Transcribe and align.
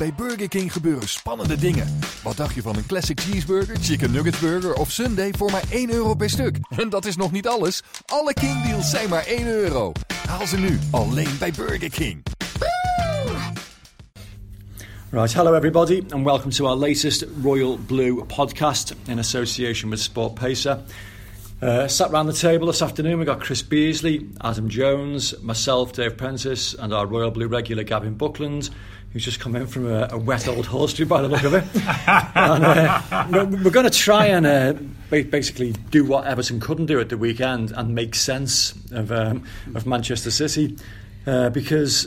Bij 0.00 0.14
Burger 0.16 0.48
King 0.48 0.72
gebeuren 0.72 1.08
spannende 1.08 1.56
dingen. 1.56 1.98
Wat 2.22 2.36
dacht 2.36 2.54
je 2.54 2.62
van 2.62 2.76
een 2.76 2.86
classic 2.86 3.20
cheeseburger, 3.20 3.76
chicken 3.80 4.10
nugget 4.10 4.40
burger 4.40 4.74
of 4.74 4.90
sundae 4.90 5.30
voor 5.36 5.50
maar 5.50 5.62
1 5.70 5.92
euro 5.92 6.14
per 6.14 6.30
stuk? 6.30 6.58
En 6.76 6.88
dat 6.88 7.04
is 7.04 7.16
nog 7.16 7.32
niet 7.32 7.48
alles. 7.48 7.82
Alle 8.06 8.32
King 8.32 8.62
deals 8.62 8.90
zijn 8.90 9.08
maar 9.08 9.26
1 9.26 9.46
euro. 9.46 9.92
Haal 10.26 10.46
ze 10.46 10.58
nu 10.58 10.78
alleen 10.90 11.38
bij 11.38 11.52
Burger 11.52 11.90
King. 11.90 12.22
Right, 15.10 15.34
hello 15.34 15.54
everybody, 15.54 16.02
and 16.10 16.24
welcome 16.24 16.52
to 16.52 16.66
our 16.66 16.76
latest 16.76 17.26
Royal 17.42 17.78
Blue 17.86 18.24
podcast 18.24 18.94
in 19.06 19.18
association 19.18 19.90
with 19.90 20.00
Sport 20.00 20.34
Pacer. 20.34 20.78
Uh, 21.62 21.86
sat 21.86 22.10
round 22.10 22.34
the 22.34 22.48
table 22.48 22.66
this 22.66 22.80
afternoon, 22.80 23.18
we 23.18 23.24
got 23.24 23.40
Chris 23.40 23.62
Beasley, 23.68 24.26
Adam 24.40 24.68
Jones, 24.68 25.34
myself, 25.42 25.92
Dave 25.92 26.16
Prentice, 26.16 26.74
and 26.78 26.92
our 26.92 27.06
Royal 27.06 27.30
Blue 27.30 27.48
regular 27.48 27.84
Gavin 27.84 28.14
Buckland, 28.14 28.70
who's 29.12 29.24
just 29.24 29.40
come 29.40 29.56
in 29.56 29.66
from 29.66 29.86
a, 29.86 30.08
a 30.12 30.18
wet 30.18 30.46
old 30.46 30.66
horse 30.66 30.98
by 31.00 31.20
the 31.20 31.28
look 31.28 31.42
of 31.42 31.54
it. 31.54 31.64
and, 32.06 32.64
uh, 32.64 33.46
we're 33.62 33.70
going 33.70 33.88
to 33.88 33.98
try 33.98 34.26
and 34.26 34.46
uh, 34.46 34.72
basically 35.10 35.72
do 35.90 36.04
what 36.04 36.26
Everton 36.26 36.60
couldn't 36.60 36.86
do 36.86 37.00
at 37.00 37.08
the 37.08 37.18
weekend 37.18 37.72
and 37.72 37.94
make 37.94 38.14
sense 38.14 38.72
of, 38.92 39.10
um, 39.10 39.44
of 39.74 39.86
Manchester 39.86 40.30
City, 40.30 40.76
uh, 41.26 41.50
because 41.50 42.06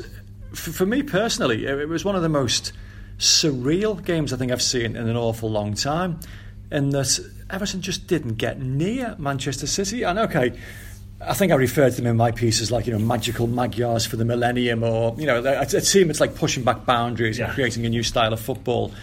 f- 0.54 0.60
for 0.60 0.86
me 0.86 1.04
personally, 1.04 1.66
it, 1.66 1.78
it 1.78 1.90
was 1.90 2.06
one 2.06 2.16
of 2.16 2.22
the 2.22 2.30
most 2.30 2.72
surreal 3.18 4.04
games 4.04 4.32
I 4.32 4.38
think 4.38 4.52
I've 4.52 4.62
seen 4.62 4.96
in 4.96 5.08
an 5.10 5.18
awful 5.18 5.50
long 5.50 5.74
time. 5.74 6.20
In 6.72 6.90
that 6.90 7.20
Everton 7.50 7.82
just 7.82 8.08
didn't 8.08 8.36
get 8.36 8.60
near 8.60 9.16
Manchester 9.20 9.68
City. 9.68 10.02
And 10.04 10.18
okay, 10.18 10.54
I 11.28 11.34
think 11.34 11.52
I 11.52 11.56
referred 11.56 11.92
to 11.92 11.96
them 11.98 12.08
in 12.08 12.18
my 12.18 12.32
piece 12.32 12.62
as 12.62 12.72
like, 12.72 12.88
you 12.88 12.94
know, 12.94 13.00
magical 13.00 13.48
Magyars 13.48 14.06
for 14.06 14.18
the 14.18 14.26
millennium, 14.26 14.84
or, 14.84 15.16
you 15.18 15.26
know, 15.26 15.44
a 15.44 15.66
team 15.66 16.08
that's 16.08 16.20
like 16.20 16.36
pushing 16.36 16.64
back 16.64 16.86
boundaries 16.86 17.40
yeah. 17.40 17.46
and 17.46 17.54
creating 17.54 17.86
a 17.86 17.90
new 17.90 18.04
style 18.04 18.34
of 18.34 18.40
football. 18.40 18.94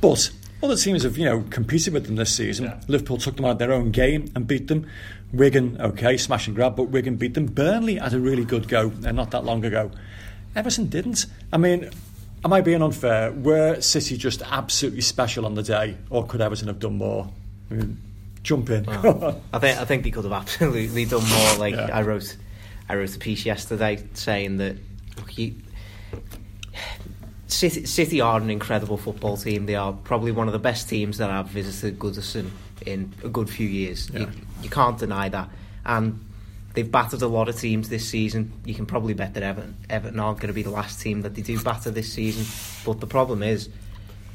But 0.00 0.30
other 0.62 0.76
teams 0.76 1.02
have, 1.02 1.18
you 1.18 1.24
know, 1.24 1.44
competed 1.50 1.92
with 1.92 2.06
them 2.06 2.16
this 2.16 2.34
season. 2.34 2.66
Yeah. 2.66 2.80
Liverpool 2.88 3.18
took 3.18 3.36
them 3.36 3.44
out 3.44 3.52
of 3.52 3.58
their 3.58 3.72
own 3.72 3.90
game 3.90 4.30
and 4.34 4.46
beat 4.46 4.68
them. 4.68 4.86
Wigan, 5.32 5.80
okay, 5.80 6.16
smash 6.16 6.46
and 6.46 6.54
grab, 6.54 6.76
but 6.76 6.84
Wigan 6.84 7.16
beat 7.16 7.34
them. 7.34 7.46
Burnley 7.46 7.96
had 7.96 8.12
a 8.12 8.20
really 8.20 8.44
good 8.44 8.68
go, 8.68 8.88
and 8.88 9.06
uh, 9.06 9.12
not 9.12 9.30
that 9.30 9.44
long 9.44 9.64
ago. 9.64 9.90
Everton 10.54 10.86
didn't. 10.88 11.24
I 11.52 11.56
mean, 11.56 11.90
Am 12.44 12.52
I 12.52 12.60
being 12.60 12.82
unfair? 12.82 13.30
Were 13.30 13.80
City 13.80 14.16
just 14.16 14.42
absolutely 14.42 15.00
special 15.02 15.46
on 15.46 15.54
the 15.54 15.62
day, 15.62 15.96
or 16.10 16.26
could 16.26 16.40
Everton 16.40 16.66
have 16.66 16.80
done 16.80 16.98
more? 16.98 17.30
I 17.70 17.74
mean, 17.74 18.02
jump 18.42 18.70
in. 18.70 18.88
I 18.88 19.58
think 19.58 19.78
I 19.78 19.84
think 19.84 20.04
they 20.04 20.10
could 20.10 20.24
have 20.24 20.32
absolutely 20.32 21.04
done 21.04 21.28
more. 21.28 21.54
Like 21.58 21.74
yeah. 21.74 21.90
I 21.92 22.02
wrote, 22.02 22.36
I 22.88 22.96
wrote 22.96 23.14
a 23.14 23.18
piece 23.18 23.46
yesterday 23.46 24.04
saying 24.14 24.58
that 24.58 24.76
look, 25.16 25.38
you, 25.38 25.54
City, 27.46 27.86
City 27.86 28.20
are 28.20 28.40
an 28.40 28.50
incredible 28.50 28.96
football 28.96 29.36
team. 29.36 29.66
They 29.66 29.76
are 29.76 29.92
probably 29.92 30.32
one 30.32 30.48
of 30.48 30.52
the 30.52 30.58
best 30.58 30.88
teams 30.88 31.18
that 31.18 31.30
I've 31.30 31.48
visited 31.48 31.98
Goodison 31.98 32.50
in 32.86 33.12
a 33.22 33.28
good 33.28 33.48
few 33.48 33.68
years. 33.68 34.10
Yeah. 34.10 34.20
You, 34.20 34.28
you 34.62 34.70
can't 34.70 34.98
deny 34.98 35.28
that, 35.28 35.48
and 35.84 36.24
they've 36.74 36.90
battered 36.90 37.22
a 37.22 37.28
lot 37.28 37.48
of 37.48 37.58
teams 37.58 37.88
this 37.88 38.08
season. 38.08 38.52
You 38.64 38.74
can 38.74 38.86
probably 38.86 39.14
bet 39.14 39.34
that 39.34 39.42
Everton, 39.42 39.76
Everton 39.90 40.18
aren't 40.18 40.40
going 40.40 40.48
to 40.48 40.54
be 40.54 40.62
the 40.62 40.70
last 40.70 41.00
team 41.00 41.22
that 41.22 41.34
they 41.34 41.42
do 41.42 41.60
batter 41.62 41.90
this 41.90 42.12
season. 42.12 42.46
But 42.84 43.00
the 43.00 43.06
problem 43.06 43.42
is, 43.42 43.68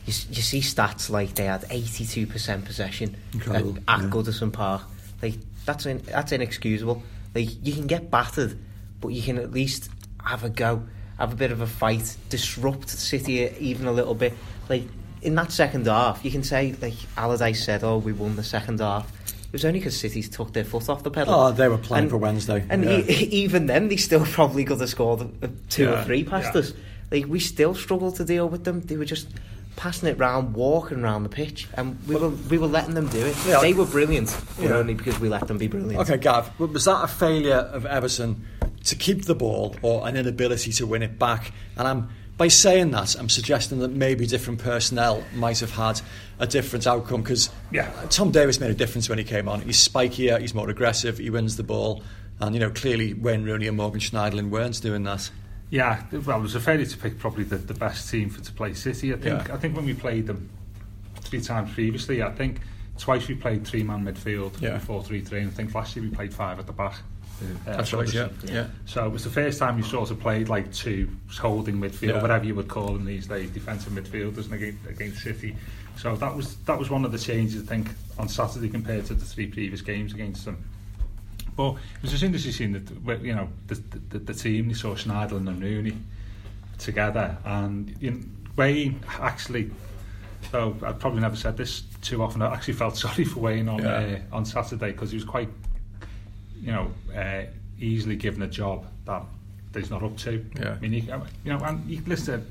you, 0.07 0.13
you 0.29 0.41
see 0.41 0.62
stats 0.62 1.09
like 1.09 1.35
they 1.35 1.45
had 1.45 1.63
82% 1.63 2.66
possession 2.66 3.16
Incredible, 3.34 3.78
at, 3.88 4.00
at 4.00 4.03
yeah. 4.03 4.09
Goodison 4.09 4.53
Park. 4.53 4.84
Like 5.22 5.35
that's 5.66 5.85
in, 5.85 5.97
that's 6.00 6.31
inexcusable. 6.31 7.03
Like 7.35 7.50
you 7.62 7.73
can 7.73 7.88
get 7.88 8.09
battered, 8.09 8.57
but 9.01 9.09
you 9.09 9.22
can 9.22 9.38
at 9.38 9.51
least 9.51 9.90
have 10.23 10.46
a 10.46 10.50
go, 10.50 10.84
have 11.19 11.34
a 11.34 11.35
bit 11.35 11.51
of 11.51 11.59
a 11.59 11.67
fight, 11.67 12.16
disrupt 12.29 12.90
City 12.90 13.53
even 13.59 13.85
a 13.85 13.91
little 13.91 14.16
bit. 14.16 14.34
Like 14.69 14.84
in 15.22 15.35
that 15.35 15.51
second 15.51 15.85
half, 15.85 16.23
you 16.23 16.31
can 16.31 16.44
say 16.44 16.73
like 16.81 16.96
Allardyce 17.17 17.63
said, 17.63 17.84
"Oh, 17.84 17.97
we 17.97 18.13
won 18.13 18.38
the 18.38 18.44
second 18.44 18.79
half." 18.79 19.12
It 19.28 19.53
was 19.53 19.66
only 19.66 19.79
because 19.79 19.97
City 19.97 20.22
took 20.23 20.53
their 20.53 20.66
foot 20.66 20.90
off 20.90 21.03
the 21.03 21.12
pedal. 21.12 21.34
Oh, 21.34 21.51
they 21.51 21.67
were 21.67 21.78
playing 21.78 22.03
and, 22.03 22.12
for 22.12 22.17
Wednesday. 22.17 22.66
And 22.69 22.84
yeah. 22.84 23.00
e- 23.00 23.29
even 23.31 23.66
then, 23.66 23.88
they 23.88 23.96
still 23.96 24.25
probably 24.25 24.66
could 24.66 24.79
have 24.79 24.90
scored 24.90 25.29
two 25.69 25.84
yeah, 25.84 26.01
or 26.01 26.03
three 26.03 26.25
past 26.25 26.53
yeah. 26.53 26.59
us. 26.59 26.73
Like, 27.09 27.28
we 27.28 27.40
still 27.40 27.73
struggled 27.73 28.17
to 28.17 28.25
deal 28.25 28.50
with 28.50 28.66
them. 28.66 28.81
They 28.81 28.97
were 28.97 29.06
just 29.06 29.29
passing 29.78 30.10
it 30.10 30.18
round, 30.18 30.56
walking 30.56 31.02
around 31.04 31.24
the 31.24 31.30
pitch, 31.30 31.68
and 31.76 31.98
we 32.06 32.16
were 32.16 32.30
we 32.30 32.58
were 32.58 32.68
letting 32.68 32.96
them 32.96 33.08
do 33.08 33.26
it. 33.26 33.38
Yeah. 33.48 33.62
They 33.62 33.74
were 33.74 33.86
brilliant, 33.86 34.36
but 34.60 34.72
only 34.72 34.94
because 34.94 35.18
we 35.20 35.30
let 35.30 35.48
them 35.48 35.58
be 35.58 35.68
brilliant. 35.68 36.02
Okay, 36.02 36.18
Gav, 36.18 36.60
was 36.60 36.84
that 36.86 37.04
a 37.04 37.08
failure 37.08 37.70
of 37.72 37.86
Everton 37.86 38.46
to 38.84 38.96
keep 38.96 39.26
the 39.26 39.36
ball 39.36 39.76
or 39.82 40.06
an 40.08 40.18
inability 40.18 40.74
to 40.74 40.86
win 40.86 41.04
it 41.04 41.18
back? 41.18 41.54
And 41.78 41.88
I'm 41.88 42.10
by 42.38 42.50
saying 42.50 42.92
that, 42.92 43.16
I'm 43.16 43.30
suggesting 43.30 43.80
that 43.80 43.92
maybe 43.92 44.28
different 44.28 44.60
personnel 44.60 45.24
might 45.34 45.60
have 45.60 45.72
had 45.72 46.02
a 46.40 46.46
different 46.46 46.86
outcome 46.86 47.22
because 47.22 47.50
yeah. 47.72 47.90
Tom 48.09 48.32
Davies 48.32 48.59
made 48.59 48.70
a 48.70 48.76
difference 48.76 49.09
when 49.09 49.18
he 49.18 49.24
came 49.24 49.48
on. 49.48 49.62
He's 49.62 49.88
spikier, 49.88 50.40
he's 50.40 50.54
more 50.54 50.70
aggressive, 50.70 51.18
he 51.18 51.30
wins 51.30 51.56
the 51.56 51.64
ball, 51.64 52.04
and 52.40 52.54
you 52.54 52.59
know 52.59 52.70
clearly 52.72 53.14
Wayne 53.14 53.44
Rooney 53.44 53.68
and 53.68 53.78
Morgan 53.78 54.00
Schneiderlin 54.00 54.50
weren't 54.50 54.82
doing 54.82 55.04
that. 55.04 55.30
Yeah, 55.69 56.01
well, 56.25 56.39
it 56.39 56.41
was 56.41 56.55
a 56.55 56.61
failure 56.61 56.85
to 56.85 56.97
pick 56.97 57.19
probably 57.19 57.44
the, 57.44 57.57
the 57.57 57.73
best 57.73 58.09
team 58.09 58.29
for 58.29 58.41
to 58.41 58.51
play 58.53 58.73
City. 58.73 59.13
I 59.13 59.17
think. 59.17 59.47
Yeah. 59.47 59.53
I 59.53 59.57
think 59.57 59.75
when 59.75 59.85
we 59.85 59.94
played 59.94 60.28
them 60.28 60.50
three 61.22 61.41
times 61.41 61.73
previously, 61.73 62.23
I 62.23 62.31
think 62.31 62.61
twice 62.97 63.28
we 63.28 63.35
played 63.35 63.67
three 63.67 63.83
man 63.83 64.05
midfield, 64.05 64.59
yeah. 64.61 64.79
four 64.79 65.03
three 65.03 65.22
three, 65.22 65.39
and 65.39 65.50
I 65.50 65.53
think 65.53 65.73
last 65.75 65.95
year 65.95 66.03
we 66.03 66.11
played 66.11 66.33
five 66.33 66.59
at 66.59 66.67
the 66.67 66.73
back. 66.73 66.95
Uh, 67.39 67.78
That's 67.78 67.94
right, 67.94 68.11
yeah. 68.11 68.29
yeah. 68.45 68.67
So 68.85 69.05
it 69.05 69.11
was 69.11 69.23
the 69.23 69.29
first 69.29 69.59
time 69.59 69.78
you 69.78 69.83
sort 69.83 70.09
of 70.09 70.19
played 70.19 70.50
like 70.50 70.73
two 70.73 71.07
holding 71.39 71.75
midfield, 71.75 72.16
yeah. 72.16 72.22
whatever 72.22 72.45
you 72.45 72.55
would 72.55 72.67
call 72.67 72.94
them 72.94 73.05
these 73.05 73.28
days, 73.28 73.51
defensive 73.51 73.94
midfielders 73.94 74.51
against, 74.51 74.85
against 74.88 75.22
City. 75.22 75.55
So 75.97 76.16
that 76.16 76.35
was 76.35 76.55
that 76.66 76.79
was 76.79 76.89
one 76.89 77.05
of 77.05 77.11
the 77.11 77.19
changes 77.19 77.61
I 77.61 77.66
think 77.66 77.89
on 78.17 78.28
Saturday 78.28 78.69
compared 78.69 79.05
to 79.07 79.13
the 79.13 79.25
three 79.25 79.47
previous 79.47 79.81
games 79.81 80.13
against 80.13 80.45
them. 80.45 80.63
But 81.57 81.72
it 81.72 82.01
was 82.03 82.12
just 82.12 82.23
interesting 82.23 82.51
seeing 82.53 82.73
that 82.73 83.22
you 83.22 83.35
know 83.35 83.50
the, 83.68 83.75
the, 84.09 84.19
the 84.19 84.34
team. 84.34 84.69
You 84.69 84.75
saw 84.75 84.95
Schneider 84.95 85.35
and 85.35 85.62
Rooney 85.62 85.97
together, 86.78 87.38
and 87.44 87.94
you 88.00 88.12
know, 88.12 88.19
Wayne 88.56 89.01
actually. 89.19 89.72
Though 90.51 90.78
I've 90.85 91.00
probably 91.00 91.19
never 91.19 91.35
said 91.35 91.57
this 91.57 91.81
too 92.01 92.23
often, 92.23 92.41
I 92.41 92.53
actually 92.53 92.75
felt 92.75 92.96
sorry 93.06 93.25
for 93.25 93.41
Wayne 93.41 93.67
on 93.67 93.79
yeah. 93.79 94.19
uh, 94.31 94.35
on 94.35 94.46
Saturday 94.46 94.91
because 94.91 95.12
he 95.12 95.17
was 95.17 95.25
quite 95.25 95.50
you 96.62 96.72
know, 96.72 96.91
uh, 97.16 97.44
easily 97.79 98.16
given 98.16 98.41
a 98.41 98.47
job 98.47 98.85
that 99.06 99.23
he's 99.73 99.90
not 99.90 100.03
up 100.03 100.17
to. 100.17 100.46
Yeah. 100.59 100.72
I 100.72 100.79
mean, 100.79 100.94
you, 100.94 101.01
you 101.44 101.53
know, 101.53 101.59
and 101.59 101.88
you 101.90 102.01
listen 102.06 102.46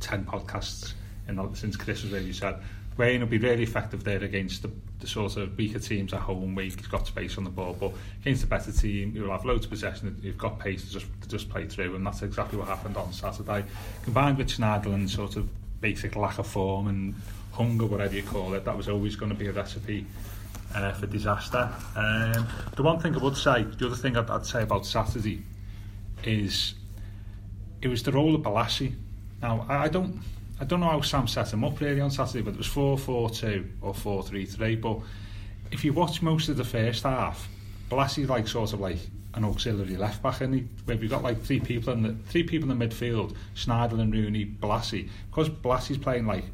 to 0.00 0.08
10 0.08 0.24
podcasts 0.24 0.94
in 1.28 1.36
the, 1.36 1.48
since 1.54 1.76
Chris 1.76 2.02
was 2.02 2.12
there, 2.12 2.20
you 2.20 2.32
said, 2.32 2.56
Wayne 2.96 3.20
will 3.20 3.28
be 3.28 3.38
really 3.38 3.62
effective 3.62 4.04
there 4.04 4.22
against 4.22 4.62
the, 4.62 4.70
the 5.00 5.06
sort 5.06 5.36
of 5.36 5.56
weaker 5.56 5.78
teams 5.78 6.12
at 6.12 6.20
home 6.20 6.54
where 6.54 6.64
he's 6.64 6.74
got 6.74 7.06
space 7.06 7.38
on 7.38 7.44
the 7.44 7.50
ball, 7.50 7.76
but 7.78 7.92
against 8.20 8.44
a 8.44 8.46
better 8.46 8.72
team, 8.72 9.12
you'll 9.14 9.30
have 9.30 9.44
loads 9.44 9.64
of 9.64 9.70
possession, 9.70 10.16
you've 10.22 10.38
got 10.38 10.58
pace 10.58 10.84
to 10.86 10.90
just, 10.90 11.06
to 11.22 11.28
just 11.28 11.48
play 11.48 11.66
through, 11.66 11.94
and 11.94 12.04
that's 12.04 12.22
exactly 12.22 12.58
what 12.58 12.66
happened 12.66 12.96
on 12.96 13.12
Saturday. 13.12 13.64
Combined 14.02 14.38
with 14.38 14.48
Schneiderlin's 14.48 15.14
sort 15.14 15.36
of 15.36 15.48
basic 15.80 16.16
lack 16.16 16.38
of 16.38 16.46
form 16.46 16.88
and 16.88 17.14
hunger, 17.52 17.86
whatever 17.86 18.14
you 18.14 18.22
call 18.22 18.54
it, 18.54 18.64
that 18.64 18.76
was 18.76 18.88
always 18.88 19.14
going 19.14 19.30
to 19.30 19.38
be 19.38 19.46
a 19.46 19.52
recipe 19.52 20.04
uh, 20.74 20.92
for 20.92 21.06
disaster. 21.06 21.70
Um, 21.96 22.46
the 22.74 22.82
one 22.82 22.98
thing 22.98 23.14
I 23.14 23.18
would 23.18 23.36
say, 23.36 23.62
the 23.62 23.86
other 23.86 23.96
thing 23.96 24.16
I'd, 24.16 24.30
I'd 24.30 24.46
say 24.46 24.62
about 24.62 24.84
Saturday 24.84 25.42
is 26.24 26.74
it 27.80 27.88
was 27.88 28.02
the 28.02 28.12
role 28.12 28.34
of 28.34 28.42
Bolasie. 28.42 28.94
Now, 29.40 29.64
I, 29.68 29.84
I 29.84 29.88
don't 29.88 30.20
I 30.60 30.64
don't 30.64 30.80
know 30.80 30.88
how 30.88 31.00
Sam 31.00 31.26
set 31.26 31.52
him 31.52 31.64
up 31.64 31.80
really 31.80 32.00
on 32.00 32.10
Saturday, 32.10 32.42
but 32.42 32.54
it 32.54 32.58
was 32.58 32.66
4-4-2 32.66 33.68
or 33.80 33.94
4-3-3. 33.94 34.80
But 34.80 34.98
if 35.70 35.84
you 35.84 35.92
watch 35.92 36.22
most 36.22 36.48
of 36.48 36.56
the 36.56 36.64
first 36.64 37.04
half, 37.04 37.48
Bolasie's 37.90 38.28
like 38.28 38.48
sort 38.48 38.72
of 38.72 38.80
like 38.80 38.98
an 39.34 39.44
auxiliary 39.44 39.96
left 39.96 40.22
back, 40.22 40.40
and 40.40 40.54
he, 40.54 40.60
where 40.84 40.96
we've 40.96 41.10
got 41.10 41.22
like 41.22 41.40
three 41.42 41.60
people 41.60 41.92
in 41.92 42.02
the 42.02 42.14
three 42.28 42.42
people 42.42 42.70
in 42.70 42.78
the 42.78 42.86
midfield, 42.86 43.36
Schneiderlin, 43.54 44.12
Rooney, 44.12 44.44
Bolasie. 44.46 45.08
Because 45.30 45.48
Bolasie's 45.48 45.98
playing 45.98 46.26
like 46.26 46.44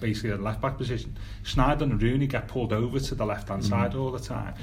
basically 0.00 0.30
a 0.30 0.36
left 0.36 0.60
back 0.60 0.76
position. 0.76 1.16
Snyder 1.42 1.84
and 1.84 2.00
Rooney 2.00 2.26
get 2.26 2.48
pulled 2.48 2.72
over 2.72 3.00
to 3.00 3.14
the 3.14 3.24
left 3.24 3.48
hand 3.48 3.62
mm. 3.62 3.68
side 3.68 3.94
all 3.94 4.10
the 4.10 4.18
time. 4.18 4.54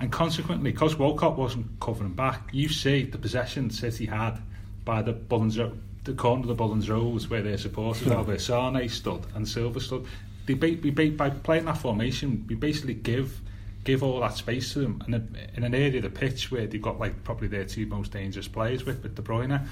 And 0.00 0.10
consequently, 0.10 0.72
because 0.72 0.96
Walcott 0.96 1.38
wasn't 1.38 1.66
covering 1.80 2.14
back, 2.14 2.50
you 2.52 2.68
see 2.68 3.04
the 3.04 3.18
possession 3.18 3.70
City 3.70 4.06
had 4.06 4.40
by 4.84 5.02
the 5.02 5.12
Bullens 5.12 5.58
the 6.04 6.12
corner 6.12 6.42
of 6.42 6.48
the 6.48 6.54
Bullens 6.54 6.88
Road 6.88 7.22
where 7.26 7.42
their 7.42 7.58
supporters 7.58 8.08
are, 8.08 8.22
where 8.22 8.38
Sane 8.38 8.88
stood 8.88 9.22
and 9.34 9.48
Silva 9.48 9.80
stood. 9.80 10.06
They, 10.46 10.54
ba- 10.54 10.78
we 10.82 10.90
ba- 10.90 11.10
by 11.10 11.30
playing 11.30 11.64
that 11.64 11.78
formation, 11.78 12.44
we 12.48 12.54
basically 12.54 12.94
give 12.94 13.40
give 13.84 14.02
all 14.02 14.20
that 14.20 14.34
space 14.34 14.72
to 14.72 14.78
them, 14.80 15.02
and 15.04 15.14
in, 15.14 15.38
in 15.56 15.64
an 15.64 15.74
area 15.74 15.98
of 15.98 16.02
the 16.04 16.10
pitch 16.10 16.50
where 16.50 16.66
they've 16.66 16.80
got 16.80 16.98
like 16.98 17.22
probably 17.24 17.48
their 17.48 17.64
two 17.64 17.86
most 17.86 18.12
dangerous 18.12 18.48
players 18.48 18.84
with 18.84 19.02
with 19.02 19.14
De 19.14 19.22
Bruyne, 19.22 19.66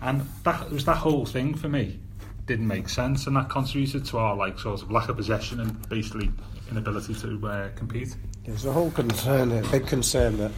and 0.00 0.22
that 0.44 0.70
was 0.70 0.84
that 0.86 0.96
whole 0.96 1.26
thing 1.26 1.54
for 1.54 1.68
me 1.68 1.98
didn't 2.46 2.66
make 2.66 2.88
sense, 2.88 3.26
and 3.26 3.36
that 3.36 3.48
contributed 3.48 4.04
to 4.06 4.18
our 4.18 4.36
like 4.36 4.58
sort 4.58 4.82
of 4.82 4.90
lack 4.90 5.08
of 5.08 5.16
possession 5.16 5.60
and 5.60 5.88
basically 5.88 6.30
inability 6.70 7.14
to 7.14 7.46
uh, 7.46 7.68
compete. 7.76 8.14
There's 8.44 8.66
a 8.66 8.72
whole 8.72 8.90
concern, 8.90 9.52
a 9.52 9.62
big 9.68 9.86
concern 9.86 10.36
that 10.38 10.52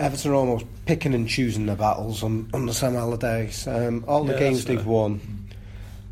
Everton 0.00 0.30
are 0.30 0.34
almost 0.34 0.66
picking 0.86 1.14
and 1.14 1.28
choosing 1.28 1.66
their 1.66 1.76
battles 1.76 2.22
on, 2.22 2.48
on 2.52 2.66
the 2.66 2.74
Sam 2.74 2.96
Allardyce. 2.96 3.66
Um, 3.66 4.04
all 4.08 4.24
the 4.24 4.32
Yeah, 4.32 4.38
games 4.38 4.64
they've 4.64 4.84
won 4.86 5.20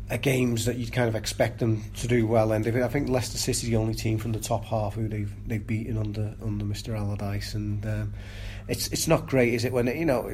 are 0.09 0.17
games 0.17 0.65
that 0.65 0.77
you'd 0.77 0.91
kind 0.91 1.07
of 1.07 1.15
expect 1.15 1.59
them 1.59 1.83
to 1.97 2.07
do 2.07 2.27
well 2.27 2.51
in. 2.51 2.83
I 2.83 2.87
think 2.87 3.09
Leicester 3.09 3.37
City's 3.37 3.69
the 3.69 3.77
only 3.77 3.93
team 3.93 4.17
from 4.17 4.33
the 4.33 4.39
top 4.39 4.65
half 4.65 4.93
who 4.93 5.07
they've 5.07 5.33
they've 5.47 5.65
beaten 5.65 5.97
under 5.97 6.35
under 6.43 6.65
Mr 6.65 6.97
Allardyce, 6.97 7.53
and 7.53 7.85
um, 7.85 8.13
it's 8.67 8.87
it's 8.89 9.07
not 9.07 9.27
great, 9.27 9.53
is 9.53 9.65
it? 9.65 9.73
When 9.73 9.87
you 9.87 10.05
know 10.05 10.29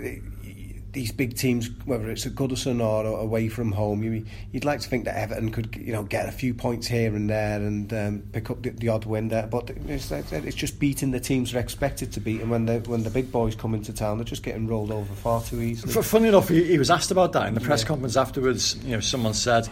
these 0.94 1.12
big 1.12 1.36
teams, 1.36 1.70
whether 1.86 2.10
it's 2.10 2.26
at 2.26 2.34
Goodison 2.34 2.84
or 2.84 3.06
away 3.06 3.50
from 3.50 3.72
home, 3.72 4.04
you, 4.04 4.26
you'd 4.52 4.66
like 4.66 4.80
to 4.80 4.90
think 4.90 5.06
that 5.06 5.16
Everton 5.16 5.52
could, 5.52 5.76
you 5.76 5.92
know, 5.92 6.04
get 6.04 6.28
a 6.28 6.32
few 6.32 6.54
points 6.54 6.88
here 6.88 7.14
and 7.16 7.30
there 7.30 7.58
and 7.58 7.94
um, 7.94 8.24
pick 8.32 8.50
up 8.50 8.64
the, 8.64 8.70
the 8.70 8.90
odd 8.90 9.06
win 9.06 9.28
there. 9.28 9.48
But 9.48 9.70
it's, 9.70 10.10
like 10.12 10.26
I 10.26 10.28
said, 10.28 10.46
it's 10.46 10.56
just 10.56 10.80
beating 10.80 11.12
the 11.12 11.20
teams 11.20 11.52
they're 11.52 11.62
expected 11.62 12.12
to 12.14 12.20
beat, 12.20 12.42
and 12.42 12.50
when 12.50 12.66
the 12.66 12.80
when 12.80 13.04
the 13.04 13.10
big 13.10 13.32
boys 13.32 13.56
come 13.56 13.74
into 13.74 13.94
town, 13.94 14.18
they're 14.18 14.26
just 14.26 14.44
getting 14.44 14.68
rolled 14.68 14.92
over 14.92 15.14
far 15.14 15.42
too 15.42 15.62
easily. 15.62 15.94
F- 15.96 16.06
funny 16.06 16.30
enough, 16.30 16.50
he, 16.50 16.64
he 16.64 16.78
was 16.78 16.90
asked 16.90 17.12
about 17.12 17.34
that 17.34 17.48
in 17.48 17.54
the 17.54 17.62
press 17.62 17.84
conference 17.84 18.16
afterwards. 18.18 18.78
You 18.84 18.92
know, 18.92 19.00
someone 19.00 19.34
said, 19.34 19.68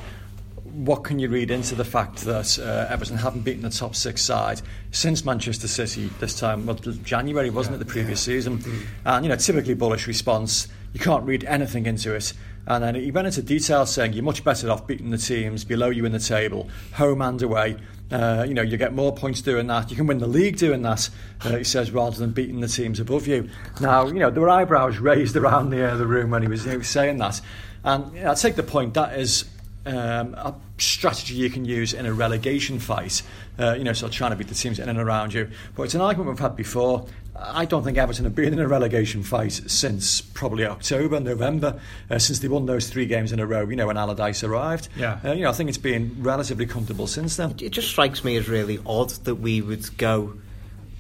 "What 0.63 1.03
can 1.05 1.17
you 1.17 1.29
read 1.29 1.49
into 1.49 1.75
the 1.75 1.85
fact 1.85 2.17
that 2.25 2.59
uh, 2.59 2.91
Everton 2.91 3.17
haven't 3.17 3.41
beaten 3.41 3.63
the 3.63 3.69
top 3.69 3.95
six 3.95 4.21
side 4.21 4.61
since 4.91 5.23
Manchester 5.23 5.67
City 5.67 6.09
this 6.19 6.37
time? 6.37 6.65
Well, 6.65 6.75
January 6.75 7.49
wasn't 7.49 7.75
it 7.75 7.79
the 7.79 7.85
previous 7.85 8.21
season? 8.21 8.63
And 9.05 9.25
you 9.25 9.29
know, 9.29 9.37
typically 9.37 9.73
bullish 9.75 10.07
response. 10.07 10.67
You 10.95 11.01
can't 11.01 11.25
read 11.25 11.43
anything 11.43 11.87
into 11.87 12.15
it. 12.15 12.31
And 12.67 12.81
then 12.81 12.95
he 12.95 13.11
went 13.11 13.27
into 13.27 13.41
detail 13.41 13.85
saying 13.85 14.13
you're 14.13 14.23
much 14.23 14.45
better 14.45 14.71
off 14.71 14.87
beating 14.87 15.09
the 15.09 15.17
teams 15.17 15.65
below 15.65 15.89
you 15.89 16.05
in 16.05 16.13
the 16.13 16.19
table, 16.19 16.69
home 16.93 17.21
and 17.21 17.41
away. 17.41 17.75
Uh, 18.09 18.45
you 18.47 18.53
know, 18.53 18.61
you 18.61 18.77
get 18.77 18.93
more 18.93 19.13
points 19.13 19.41
doing 19.41 19.67
that. 19.67 19.89
You 19.89 19.97
can 19.97 20.07
win 20.07 20.19
the 20.19 20.27
league 20.27 20.55
doing 20.55 20.83
that, 20.83 21.09
uh, 21.41 21.57
he 21.57 21.65
says, 21.65 21.91
rather 21.91 22.17
than 22.17 22.31
beating 22.31 22.61
the 22.61 22.69
teams 22.69 23.01
above 23.01 23.27
you. 23.27 23.49
Now, 23.81 24.07
you 24.07 24.19
know, 24.19 24.31
there 24.31 24.41
were 24.41 24.49
eyebrows 24.49 24.97
raised 24.97 25.35
around 25.35 25.71
the, 25.71 25.85
uh, 25.85 25.97
the 25.97 26.07
room 26.07 26.29
when 26.29 26.41
he 26.41 26.47
was, 26.47 26.63
he 26.63 26.77
was 26.77 26.87
saying 26.87 27.17
that. 27.17 27.41
And 27.83 28.15
you 28.15 28.23
know, 28.23 28.31
I 28.31 28.35
take 28.35 28.55
the 28.55 28.63
point 28.63 28.93
that 28.93 29.19
is 29.19 29.43
um, 29.85 30.33
a 30.35 30.55
strategy 30.77 31.33
you 31.33 31.49
can 31.49 31.65
use 31.65 31.93
in 31.93 32.05
a 32.05 32.13
relegation 32.13 32.79
fight, 32.79 33.21
uh, 33.59 33.73
you 33.73 33.83
know, 33.83 33.91
sort 33.91 34.13
of 34.13 34.15
trying 34.15 34.31
to 34.31 34.37
beat 34.37 34.47
the 34.47 34.55
teams 34.55 34.79
in 34.79 34.87
and 34.87 34.97
around 34.97 35.33
you. 35.33 35.49
But 35.75 35.83
it's 35.83 35.93
an 35.93 36.01
argument 36.01 36.29
we've 36.29 36.39
had 36.39 36.55
before. 36.55 37.05
I 37.37 37.65
don't 37.65 37.83
think 37.83 37.97
Everton 37.97 38.23
have 38.25 38.35
been 38.35 38.53
in 38.53 38.59
a 38.59 38.67
relegation 38.67 39.21
fight 39.23 39.51
since 39.51 40.21
probably 40.21 40.65
October, 40.65 41.19
November, 41.19 41.79
uh, 42.09 42.17
since 42.17 42.39
they 42.39 42.47
won 42.47 42.65
those 42.65 42.89
three 42.89 43.05
games 43.05 43.31
in 43.33 43.39
a 43.39 43.45
row, 43.45 43.67
you 43.67 43.75
know, 43.75 43.87
when 43.87 43.97
Allardyce 43.97 44.43
arrived. 44.43 44.87
Yeah. 44.95 45.19
Uh, 45.23 45.33
you 45.33 45.43
know, 45.43 45.49
I 45.49 45.53
think 45.53 45.67
it's 45.69 45.77
been 45.77 46.15
relatively 46.19 46.65
comfortable 46.65 47.07
since 47.07 47.35
then. 47.35 47.55
It 47.61 47.71
just 47.71 47.89
strikes 47.89 48.23
me 48.23 48.37
as 48.37 48.47
really 48.47 48.79
odd 48.85 49.09
that 49.25 49.35
we 49.35 49.61
would 49.61 49.97
go. 49.97 50.35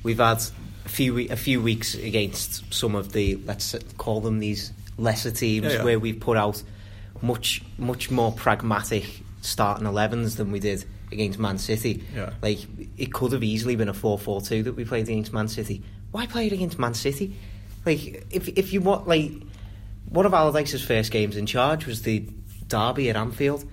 We've 0.03 0.17
had 0.19 0.41
a 0.85 0.89
few 0.89 1.19
a 1.31 1.35
few 1.37 1.61
weeks 1.61 1.95
against 1.95 2.73
some 2.73 2.95
of 2.95 3.13
the 3.13 3.37
let's 3.45 3.75
call 3.97 4.19
them 4.21 4.39
these 4.39 4.71
lesser 4.97 5.31
teams 5.31 5.65
Yeah, 5.67 5.73
yeah. 5.79 5.83
where 5.83 5.99
we've 5.99 6.19
put 6.19 6.37
out 6.37 6.61
much 7.21 7.61
much 7.77 8.11
more 8.11 8.31
pragmatic 8.33 9.21
starting 9.41 9.87
11s 9.87 10.35
than 10.37 10.51
we 10.51 10.59
did 10.59 10.83
against 11.11 11.39
Man 11.39 11.57
City. 11.57 12.03
Yeah. 12.13 12.31
Like 12.41 12.59
it 12.97 13.13
could 13.13 13.31
have 13.31 13.43
easily 13.43 13.75
been 13.75 13.89
a 13.89 13.93
4-4-2 13.93 14.65
that 14.65 14.73
we 14.73 14.83
played 14.85 15.07
against 15.07 15.31
Man 15.33 15.47
City. 15.47 15.81
Why 16.15 16.27
play 16.27 16.47
it 16.47 16.53
against 16.53 16.79
Man 16.79 16.93
City? 16.93 17.35
Like 17.85 18.25
if 18.31 18.47
if 18.47 18.71
you 18.71 18.79
want 18.79 19.05
like 19.05 19.33
one 20.07 20.25
of 20.25 20.33
Allardyce's 20.33 20.81
first 20.81 21.11
games 21.11 21.35
in 21.35 21.45
charge 21.45 21.85
was 21.85 22.03
the 22.03 22.25
derby 22.69 23.09
at 23.09 23.17
Anfield, 23.17 23.65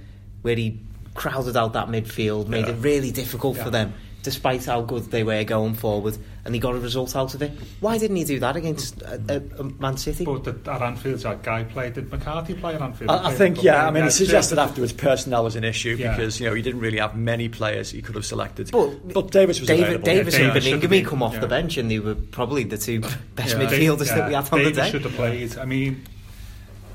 where 0.42 0.56
he 0.56 0.80
crowded 1.14 1.56
out 1.56 1.74
that 1.74 1.86
midfield, 1.86 2.48
made 2.48 2.66
Yeah. 2.66 2.72
it 2.72 2.78
really 2.80 3.12
difficult 3.12 3.58
for 3.58 3.70
them, 3.70 3.94
despite 4.22 4.64
how 4.64 4.80
good 4.82 5.10
they 5.10 5.24
were 5.24 5.42
going 5.44 5.74
forward, 5.74 6.16
and 6.44 6.54
he 6.54 6.60
got 6.60 6.74
a 6.74 6.78
result 6.78 7.14
out 7.16 7.34
of 7.34 7.42
it. 7.42 7.50
Why 7.80 7.98
didn't 7.98 8.16
he 8.16 8.24
do 8.24 8.38
that 8.40 8.56
against 8.56 9.02
uh, 9.02 9.18
uh, 9.28 9.40
uh, 9.58 9.62
Man 9.78 9.96
City? 9.96 10.24
But 10.24 10.44
the, 10.44 10.70
at 10.70 10.80
Anfield, 10.82 11.20
that 11.20 11.42
guy 11.42 11.64
played. 11.64 11.94
Did 11.94 12.10
McCarthy 12.10 12.54
play 12.54 12.74
at 12.74 12.82
Anfield? 12.82 13.10
I, 13.10 13.28
I 13.28 13.34
think, 13.34 13.62
yeah. 13.62 13.86
I 13.86 13.90
mean, 13.90 14.04
he 14.04 14.10
suggested 14.10 14.56
yeah. 14.56 14.64
afterwards 14.64 14.92
personnel 14.92 15.44
was 15.44 15.56
an 15.56 15.64
issue 15.64 15.96
Yeah. 15.98 16.14
because 16.16 16.40
you 16.40 16.48
know 16.48 16.54
he 16.54 16.62
didn't 16.62 16.80
really 16.80 16.98
have 16.98 17.16
many 17.16 17.48
players 17.48 17.90
he 17.90 18.02
could 18.02 18.14
have 18.14 18.26
selected. 18.26 18.70
But- 18.70 19.12
but 19.12 19.30
Davies 19.30 19.60
was 19.60 19.66
David, 19.68 19.84
available. 19.84 20.04
Davies 20.04 20.34
Yeah, 20.38 20.44
and 20.44 20.54
Davies 20.54 20.64
should 20.68 20.82
have 20.82 20.90
Baningime 20.90 21.06
come 21.06 21.22
off 21.22 21.34
yeah. 21.34 21.40
the 21.40 21.48
bench, 21.48 21.76
and 21.76 21.90
they 21.90 21.98
were 21.98 22.14
probably 22.14 22.64
the 22.64 22.78
two 22.78 23.00
best 23.34 23.56
Yeah. 23.56 23.64
midfielders 23.66 24.06
Yeah, 24.06 24.14
that 24.16 24.28
we 24.28 24.34
had 24.34 24.52
on 24.52 24.58
Davies 24.58 24.76
the 24.76 24.82
day. 24.82 24.90
should 24.90 25.02
have 25.02 25.12
played. 25.14 25.58
I 25.58 25.64
mean, 25.64 26.04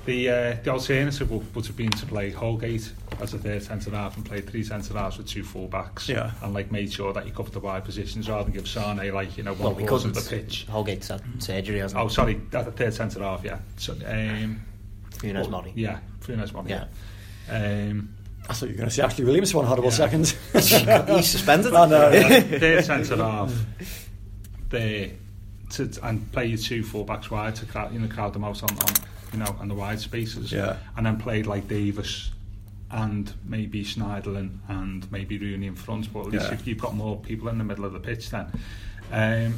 the 0.08 0.30
uh, 0.30 0.56
the 0.64 0.72
alternative 0.72 1.30
would, 1.30 1.54
would 1.54 1.66
have 1.68 1.76
been 1.76 1.92
to 1.92 2.06
play 2.06 2.32
Holgate 2.32 2.92
as 3.22 3.34
a 3.34 3.38
third 3.38 3.62
centre 3.62 3.92
half 3.92 4.16
and 4.16 4.26
play 4.26 4.40
three 4.42 4.64
centre 4.64 4.94
halves 4.94 5.18
with 5.18 5.28
two 5.28 5.44
full 5.44 5.68
backs. 5.68 6.08
Yeah. 6.08 6.32
And 6.42 6.54
like 6.54 6.72
made 6.72 6.92
sure 6.92 7.12
that 7.14 7.28
you 7.28 7.34
covered 7.34 7.54
the 7.54 7.60
wide 7.60 7.84
positions 7.84 8.30
rather 8.30 8.46
than 8.46 8.54
give 8.54 8.68
Sane 8.68 9.14
like 9.14 9.38
you 9.38 9.44
know 9.44 9.52
one 9.54 9.62
Well, 9.64 9.74
we 9.74 9.86
quarter 9.86 10.08
of 10.08 10.16
the 10.16 10.22
pitch. 10.22 10.66
Holgate's 10.68 11.10
had 11.10 11.22
surgery, 11.44 11.80
hasn't 11.80 12.02
Oh, 12.02 12.08
sorry, 12.08 12.42
at 12.54 12.66
the 12.66 12.72
third 12.72 12.94
centre 12.94 13.20
half, 13.22 13.44
yeah. 13.44 13.60
So, 13.76 13.94
um, 14.06 14.66
he? 15.22 15.28
Funes 15.28 15.46
oh, 15.46 15.50
Mori. 15.50 15.74
Yeah, 15.76 16.00
Funes 16.22 16.54
Mori. 16.54 16.70
Yeah. 16.70 16.86
Yeah. 17.50 17.90
Um, 17.90 18.16
I 18.50 18.54
thought 18.54 18.68
you 18.68 18.76
were 18.76 18.78
going 18.78 18.90
to 18.90 18.96
say 18.96 19.04
Ashley 19.04 19.26
Williams 19.26 19.52
for 19.52 19.58
one 19.58 19.68
horrible 19.68 19.90
Yeah. 19.90 19.96
second. 19.96 20.36
He's 21.18 21.28
suspended. 21.30 21.74
I 21.74 21.86
know, 21.86 22.10
yeah. 22.12 22.40
third 22.40 22.86
centre 22.86 23.18
half 23.18 23.54
there 24.70 25.12
to 25.72 25.90
and 26.04 26.32
play 26.32 26.46
your 26.46 26.58
two 26.58 26.82
full 26.84 27.04
backs 27.04 27.30
wide 27.30 27.56
to 27.56 27.66
crowd, 27.66 27.94
you 27.94 28.00
know 28.00 28.08
crowd 28.08 28.34
them 28.34 28.46
out 28.46 28.64
on, 28.64 28.70
on 28.70 28.94
you 29.34 29.40
know 29.40 29.56
and 29.60 29.70
the 29.70 29.76
wide 29.76 30.00
spaces 30.00 30.52
Yeah. 30.52 30.78
and 30.96 31.06
then 31.06 31.18
played 31.18 31.48
like 31.48 31.68
Davies 31.68 32.32
and 32.90 33.34
maybe 33.44 33.84
Schneiderlin 33.84 34.60
and 34.70 35.12
maybe 35.12 35.38
Rooney 35.38 35.68
in 35.68 35.76
front 35.76 36.12
but 36.14 36.22
at 36.22 36.28
least 36.28 36.46
Yeah. 36.48 36.54
if 36.54 36.66
you've 36.68 36.78
got 36.80 36.96
more 36.96 37.18
people 37.18 37.50
in 37.50 37.58
the 37.58 37.64
middle 37.64 37.84
of 37.86 37.94
the 37.94 38.00
pitch 38.00 38.30
then 38.30 38.48
um, 39.12 39.58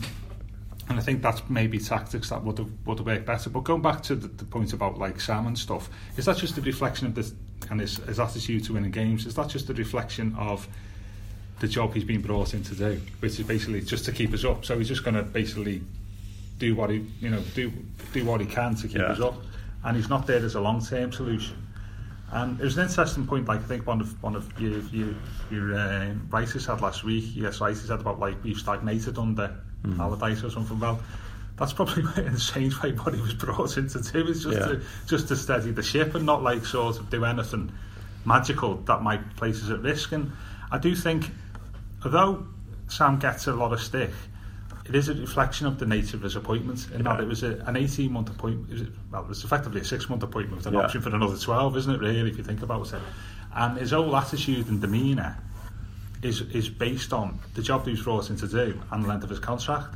and 0.88 0.98
I 0.98 1.02
think 1.02 1.22
that's 1.22 1.42
maybe 1.50 1.78
tactics 1.78 2.30
that 2.30 2.44
would 2.44 2.58
have 2.58 2.70
would 2.86 2.98
have 2.98 3.06
worked 3.06 3.26
better. 3.28 3.52
But 3.52 3.64
going 3.64 3.84
back 3.84 4.02
to 4.04 4.16
the, 4.16 4.28
the 4.28 4.44
point 4.46 4.74
about 4.74 4.98
like 4.98 5.22
Sam 5.22 5.46
and 5.46 5.56
stuff, 5.56 5.88
is 6.18 6.26
that 6.26 6.38
just 6.38 6.58
a 6.58 6.62
reflection 6.62 7.06
of 7.06 7.14
this 7.14 7.32
and 7.70 7.80
his, 7.80 7.98
his 7.98 8.20
attitude 8.20 8.64
to 8.66 8.74
winning 8.74 8.90
games? 8.90 9.28
Is 9.28 9.36
that 9.36 9.50
just 9.50 9.70
a 9.70 9.74
reflection 9.76 10.36
of 10.40 10.68
the 11.60 11.68
job 11.68 11.94
he's 11.94 12.04
been 12.04 12.22
brought 12.24 12.56
in 12.56 12.64
to 12.64 12.74
do, 12.74 13.00
which 13.20 13.40
is 13.40 13.46
basically 13.46 13.82
just 13.82 14.04
to 14.06 14.12
keep 14.12 14.34
us 14.34 14.44
up? 14.44 14.66
So 14.66 14.80
he's 14.80 14.88
just 14.88 15.04
going 15.04 15.14
to 15.16 15.22
basically 15.22 15.84
do 16.58 16.74
what 16.76 16.90
he 16.90 17.06
you 17.22 17.30
know 17.30 17.42
do 17.54 17.72
do 18.12 18.26
what 18.26 18.42
he 18.42 18.48
can 18.48 18.74
to 18.76 18.88
keep 18.88 18.98
Yeah. 18.98 19.12
us 19.12 19.20
up, 19.20 19.36
and 19.84 19.96
he's 19.96 20.10
not 20.10 20.28
there 20.28 20.44
as 20.44 20.56
a 20.56 20.62
long 20.62 20.84
term 20.84 21.12
solution. 21.12 21.56
And 22.32 22.60
it 22.60 22.64
was 22.64 22.78
an 22.78 22.88
interesting 22.88 23.26
point, 23.26 23.48
like 23.48 23.62
I 23.62 23.64
think 23.64 23.88
one 23.88 24.02
of 24.02 24.22
one 24.22 24.36
of 24.36 24.60
your 24.62 24.80
your, 24.92 25.16
your 25.50 25.76
uh, 25.76 26.14
writers 26.30 26.66
had 26.68 26.82
last 26.82 27.04
week. 27.04 27.26
Yes, 27.34 27.60
he 27.60 27.74
said 27.74 28.00
about 28.02 28.20
like 28.20 28.44
we've 28.44 28.58
stagnated 28.58 29.18
under 29.18 29.56
Allardyce 30.00 30.44
or 30.44 30.52
something. 30.52 30.80
Well, 30.80 31.00
that's 31.58 31.74
probably 31.74 32.04
in 32.24 32.34
the 32.34 32.40
same 32.40 32.72
way 32.84 32.92
what 32.92 33.16
he 33.16 33.22
was 33.22 33.34
brought 33.34 33.78
in 33.78 33.88
to 33.90 34.02
do 34.02 34.28
is 34.28 34.44
just 34.44 34.60
Yeah. 34.60 34.66
to 34.68 34.82
just 35.08 35.28
to 35.30 35.36
steady 35.36 35.72
the 35.72 35.84
ship 35.84 36.14
and 36.16 36.26
not 36.26 36.44
like 36.44 36.66
sort 36.66 37.00
of 37.00 37.10
do 37.10 37.26
anything 37.26 37.72
magical 38.26 38.76
that 38.86 39.02
might 39.02 39.36
place 39.36 39.64
us 39.64 39.72
at 39.72 39.82
risk. 39.82 40.12
And 40.12 40.32
I 40.72 40.78
do 40.78 40.96
think, 40.96 41.32
although 42.06 42.46
Sam 42.90 43.18
gets 43.18 43.48
a 43.48 43.54
lot 43.54 43.74
of 43.74 43.82
stick, 43.82 44.12
it 44.90 44.96
is 44.96 45.08
a 45.08 45.14
reflection 45.14 45.68
of 45.68 45.78
the 45.80 45.86
nature 45.86 46.18
of 46.18 46.24
his 46.24 46.36
appointment 46.36 46.88
in 46.94 47.04
that 47.04 47.20
it 47.20 47.28
was 47.28 47.44
a, 47.44 47.64
an 47.68 47.78
18 47.78 48.12
month 48.12 48.30
appointment. 48.30 48.70
It 48.72 48.80
was, 48.80 48.90
well, 49.12 49.22
it 49.22 49.28
was 49.30 49.44
effectively 49.44 49.82
a 49.82 49.86
six 49.86 50.10
month 50.10 50.24
appointment 50.24 50.58
with 50.58 50.66
an 50.68 50.74
Yeah. 50.74 50.82
option 50.82 51.02
for 51.02 51.10
another 51.16 51.38
12, 51.38 51.78
isn't 51.78 51.94
it, 51.96 52.00
really, 52.02 52.30
if 52.30 52.38
you 52.38 52.44
think 52.44 52.62
about 52.64 52.92
it? 52.92 53.02
And 53.56 53.78
his 53.78 53.92
whole 53.92 54.16
attitude 54.16 54.68
and 54.68 54.82
demeanour 54.82 55.38
is 56.22 56.42
is 56.42 56.68
based 56.70 57.14
on 57.14 57.40
the 57.54 57.62
job 57.62 57.86
he 57.86 57.92
was 57.92 58.02
brought 58.02 58.30
in 58.30 58.36
to 58.38 58.48
do 58.48 58.80
and 58.92 59.04
the 59.04 59.08
length 59.08 59.24
of 59.24 59.30
his 59.30 59.40
contract. 59.40 59.96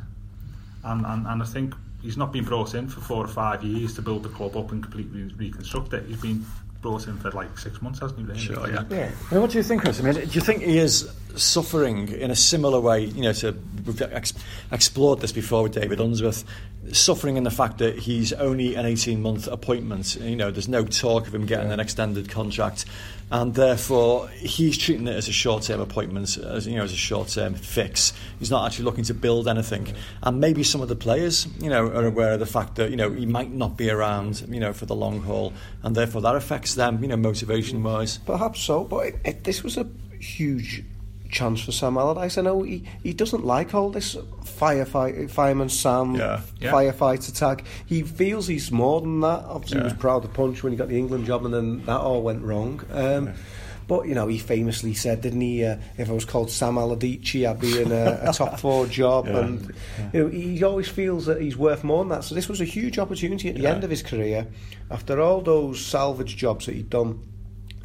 And, 0.84 1.06
and, 1.06 1.26
and 1.28 1.42
I 1.42 1.46
think 1.46 1.74
he's 2.02 2.18
not 2.18 2.32
been 2.32 2.46
brought 2.46 2.76
in 2.76 2.88
for 2.88 3.02
four 3.02 3.24
or 3.24 3.28
five 3.28 3.64
years 3.64 3.94
to 3.96 4.02
build 4.02 4.24
the 4.24 4.30
club 4.30 4.56
up 4.56 4.72
and 4.72 4.82
completely 4.84 5.24
reconstruct 5.38 5.94
it. 5.94 6.06
He's 6.08 6.22
been 6.22 6.46
brought 6.82 7.08
in 7.08 7.18
for 7.18 7.32
like 7.32 7.58
six 7.58 7.82
months, 7.82 8.00
hasn't 8.00 8.20
he? 8.20 8.26
Really? 8.26 8.40
Sure, 8.40 8.70
yeah. 8.70 8.84
Yeah. 8.90 9.12
I 9.32 9.38
what 9.40 9.50
do 9.52 9.58
you 9.58 9.64
think, 9.64 9.82
Chris? 9.82 10.00
I 10.00 10.04
mean, 10.04 10.14
do 10.14 10.22
you 10.22 10.42
think 10.42 10.62
he 10.64 10.78
is 10.78 11.10
suffering 11.36 12.10
in 12.10 12.32
a 12.32 12.36
similar 12.36 12.80
way. 12.80 13.06
You 13.06 13.24
know, 13.24 13.34
to 13.34 13.56
we've 13.86 14.02
ex- 14.02 14.34
explored 14.72 15.20
this 15.20 15.32
before 15.32 15.64
with 15.64 15.74
David 15.74 16.00
Unsworth, 16.00 16.44
suffering 16.92 17.38
in 17.38 17.44
the 17.44 17.52
fact 17.52 17.78
that 17.78 17.98
he's 17.98 18.34
only 18.34 18.76
an 18.76 18.86
18-month 18.86 19.48
appointment. 19.48 20.16
You 20.18 20.36
know, 20.36 20.52
there's 20.52 20.68
no 20.68 20.86
talk 20.86 21.28
of 21.28 21.36
him 21.36 21.46
getting 21.46 21.68
yeah. 21.68 21.74
an 21.74 21.80
extended 21.80 22.30
contract, 22.30 22.86
and 23.32 23.54
therefore 23.54 24.28
he's 24.30 24.78
treating 24.78 25.08
it 25.08 25.16
as 25.16 25.28
a 25.28 25.32
short-term 25.32 25.80
appointment, 25.80 26.38
as 26.38 26.68
you 26.68 26.76
know, 26.76 26.84
as 26.84 26.92
a 26.92 26.98
short-term 26.98 27.56
fix. 27.56 28.14
He's 28.40 28.52
not 28.52 28.66
actually 28.66 28.86
looking 28.86 29.06
to 29.06 29.14
build 29.14 29.48
anything. 29.48 29.88
Yeah. 29.88 29.94
And 30.24 30.40
maybe 30.40 30.64
some 30.64 30.82
of 30.82 30.90
the 30.90 30.96
players, 30.96 31.48
you 31.60 31.70
know, 31.70 31.88
are 31.88 32.06
aware 32.06 32.34
of 32.34 32.40
the 32.40 32.46
fact 32.46 32.76
that 32.76 32.90
you 32.90 32.98
know 32.98 33.12
he 33.12 33.26
might 33.26 33.52
not 33.52 33.78
be 33.78 33.90
around, 33.90 34.46
you 34.50 34.60
know, 34.60 34.74
for 34.74 34.86
the 34.86 34.96
long 34.96 35.22
haul, 35.22 35.54
and 35.84 35.96
therefore 35.96 36.22
that 36.22 36.36
affects 36.36 36.76
them, 36.76 37.02
you 37.02 37.08
know, 37.08 37.18
motivation-wise. 37.18 38.20
Perhaps 38.20 38.62
so, 38.62 38.84
but 38.84 39.08
it, 39.08 39.20
it, 39.24 39.44
this 39.44 39.64
was 39.64 39.78
a 39.78 39.88
huge 40.20 40.84
chance 41.34 41.62
for 41.62 41.72
Sam 41.72 41.98
Allardyce. 41.98 42.38
I 42.38 42.42
know 42.42 42.62
he, 42.62 42.86
he 43.04 43.14
doesn't 43.14 43.44
like 43.44 43.74
all 43.74 43.90
this 43.90 44.16
firefight, 44.16 45.30
fireman 45.30 45.70
Sam, 45.70 46.16
yeah. 46.16 46.42
Yeah. 46.60 46.72
firefighter 46.72 47.36
tag. 47.38 47.66
He 47.86 48.04
feels 48.04 48.48
he's 48.48 48.72
more 48.72 49.02
than 49.02 49.20
that. 49.22 49.44
Obviously, 49.46 49.78
yeah. 49.78 49.84
he 49.84 49.94
was 49.94 50.00
proud 50.00 50.24
of 50.24 50.34
punch 50.34 50.64
when 50.64 50.72
he 50.72 50.78
got 50.78 50.88
the 50.88 50.98
England 50.98 51.26
job, 51.26 51.44
and 51.44 51.54
then 51.54 51.86
that 51.86 52.00
all 52.00 52.22
went 52.22 52.44
wrong. 52.44 52.82
Um, 52.92 53.28
yeah. 53.28 53.34
But 53.86 54.08
you 54.08 54.16
know, 54.16 54.28
he 54.28 54.38
famously 54.38 54.94
said, 54.94 55.22
didn't 55.22 55.42
he? 55.42 55.66
Uh, 55.66 55.78
if 55.98 56.10
I 56.10 56.14
was 56.14 56.24
called 56.24 56.50
Sam 56.50 56.78
Allardyce, 56.78 57.46
I'd 57.46 57.60
be 57.60 57.82
in 57.82 57.92
a, 57.92 58.30
a 58.30 58.34
top 58.34 58.60
four 58.62 58.88
job. 58.88 59.28
Yeah. 59.28 59.40
And 59.40 59.76
you 60.14 60.24
know, 60.24 60.28
he 60.30 60.64
always 60.64 60.88
feels 60.88 61.26
that 61.26 61.42
he's 61.42 61.58
worth 61.58 61.84
more 61.84 62.00
than 62.00 62.10
that. 62.10 62.24
So 62.24 62.34
this 62.34 62.48
was 62.48 62.62
a 62.62 62.66
huge 62.66 62.98
opportunity 62.98 63.50
at 63.50 63.56
the 63.56 63.68
end 63.68 63.84
of 63.84 63.90
his 63.90 64.02
career, 64.02 64.48
after 64.90 65.20
all 65.20 65.42
those 65.42 65.86
salvage 65.86 66.38
jobs 66.38 66.68
that 66.68 66.76
he'd 66.76 66.90
done 66.90 67.22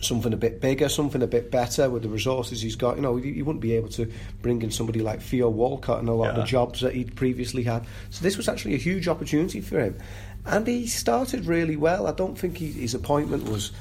something 0.01 0.33
a 0.33 0.37
bit 0.37 0.61
bigger, 0.61 0.89
something 0.89 1.23
a 1.23 1.27
bit 1.27 1.51
better 1.51 1.91
with 1.91 2.03
the 2.03 2.09
resources 2.09 2.63
he's 2.63 2.77
got. 2.77 2.97
You 2.97 3.03
know, 3.03 3.17
he, 3.17 3.43
wouldn't 3.43 3.61
be 3.61 3.75
able 3.75 3.89
to 3.91 4.11
bring 4.43 4.63
in 4.63 4.71
somebody 4.71 5.01
like 5.01 5.21
Theo 5.21 5.49
Walcott 5.49 6.01
and 6.01 6.09
a 6.09 6.13
lot 6.13 6.25
yeah. 6.25 6.31
of 6.31 6.37
the 6.37 6.45
jobs 6.45 6.81
that 6.81 6.95
he'd 6.95 7.17
previously 7.17 7.63
had. 7.63 7.85
So 8.11 8.23
this 8.23 8.37
was 8.37 8.49
actually 8.49 8.75
a 8.75 8.79
huge 8.79 9.09
opportunity 9.09 9.61
for 9.61 9.81
him. 9.81 9.99
And 10.47 10.67
he 10.67 10.87
started 10.87 11.47
really 11.47 11.77
well. 11.77 12.07
I 12.07 12.13
don't 12.13 12.39
think 12.39 12.57
he, 12.57 12.71
his 12.71 12.95
appointment 12.95 13.49
was 13.51 13.73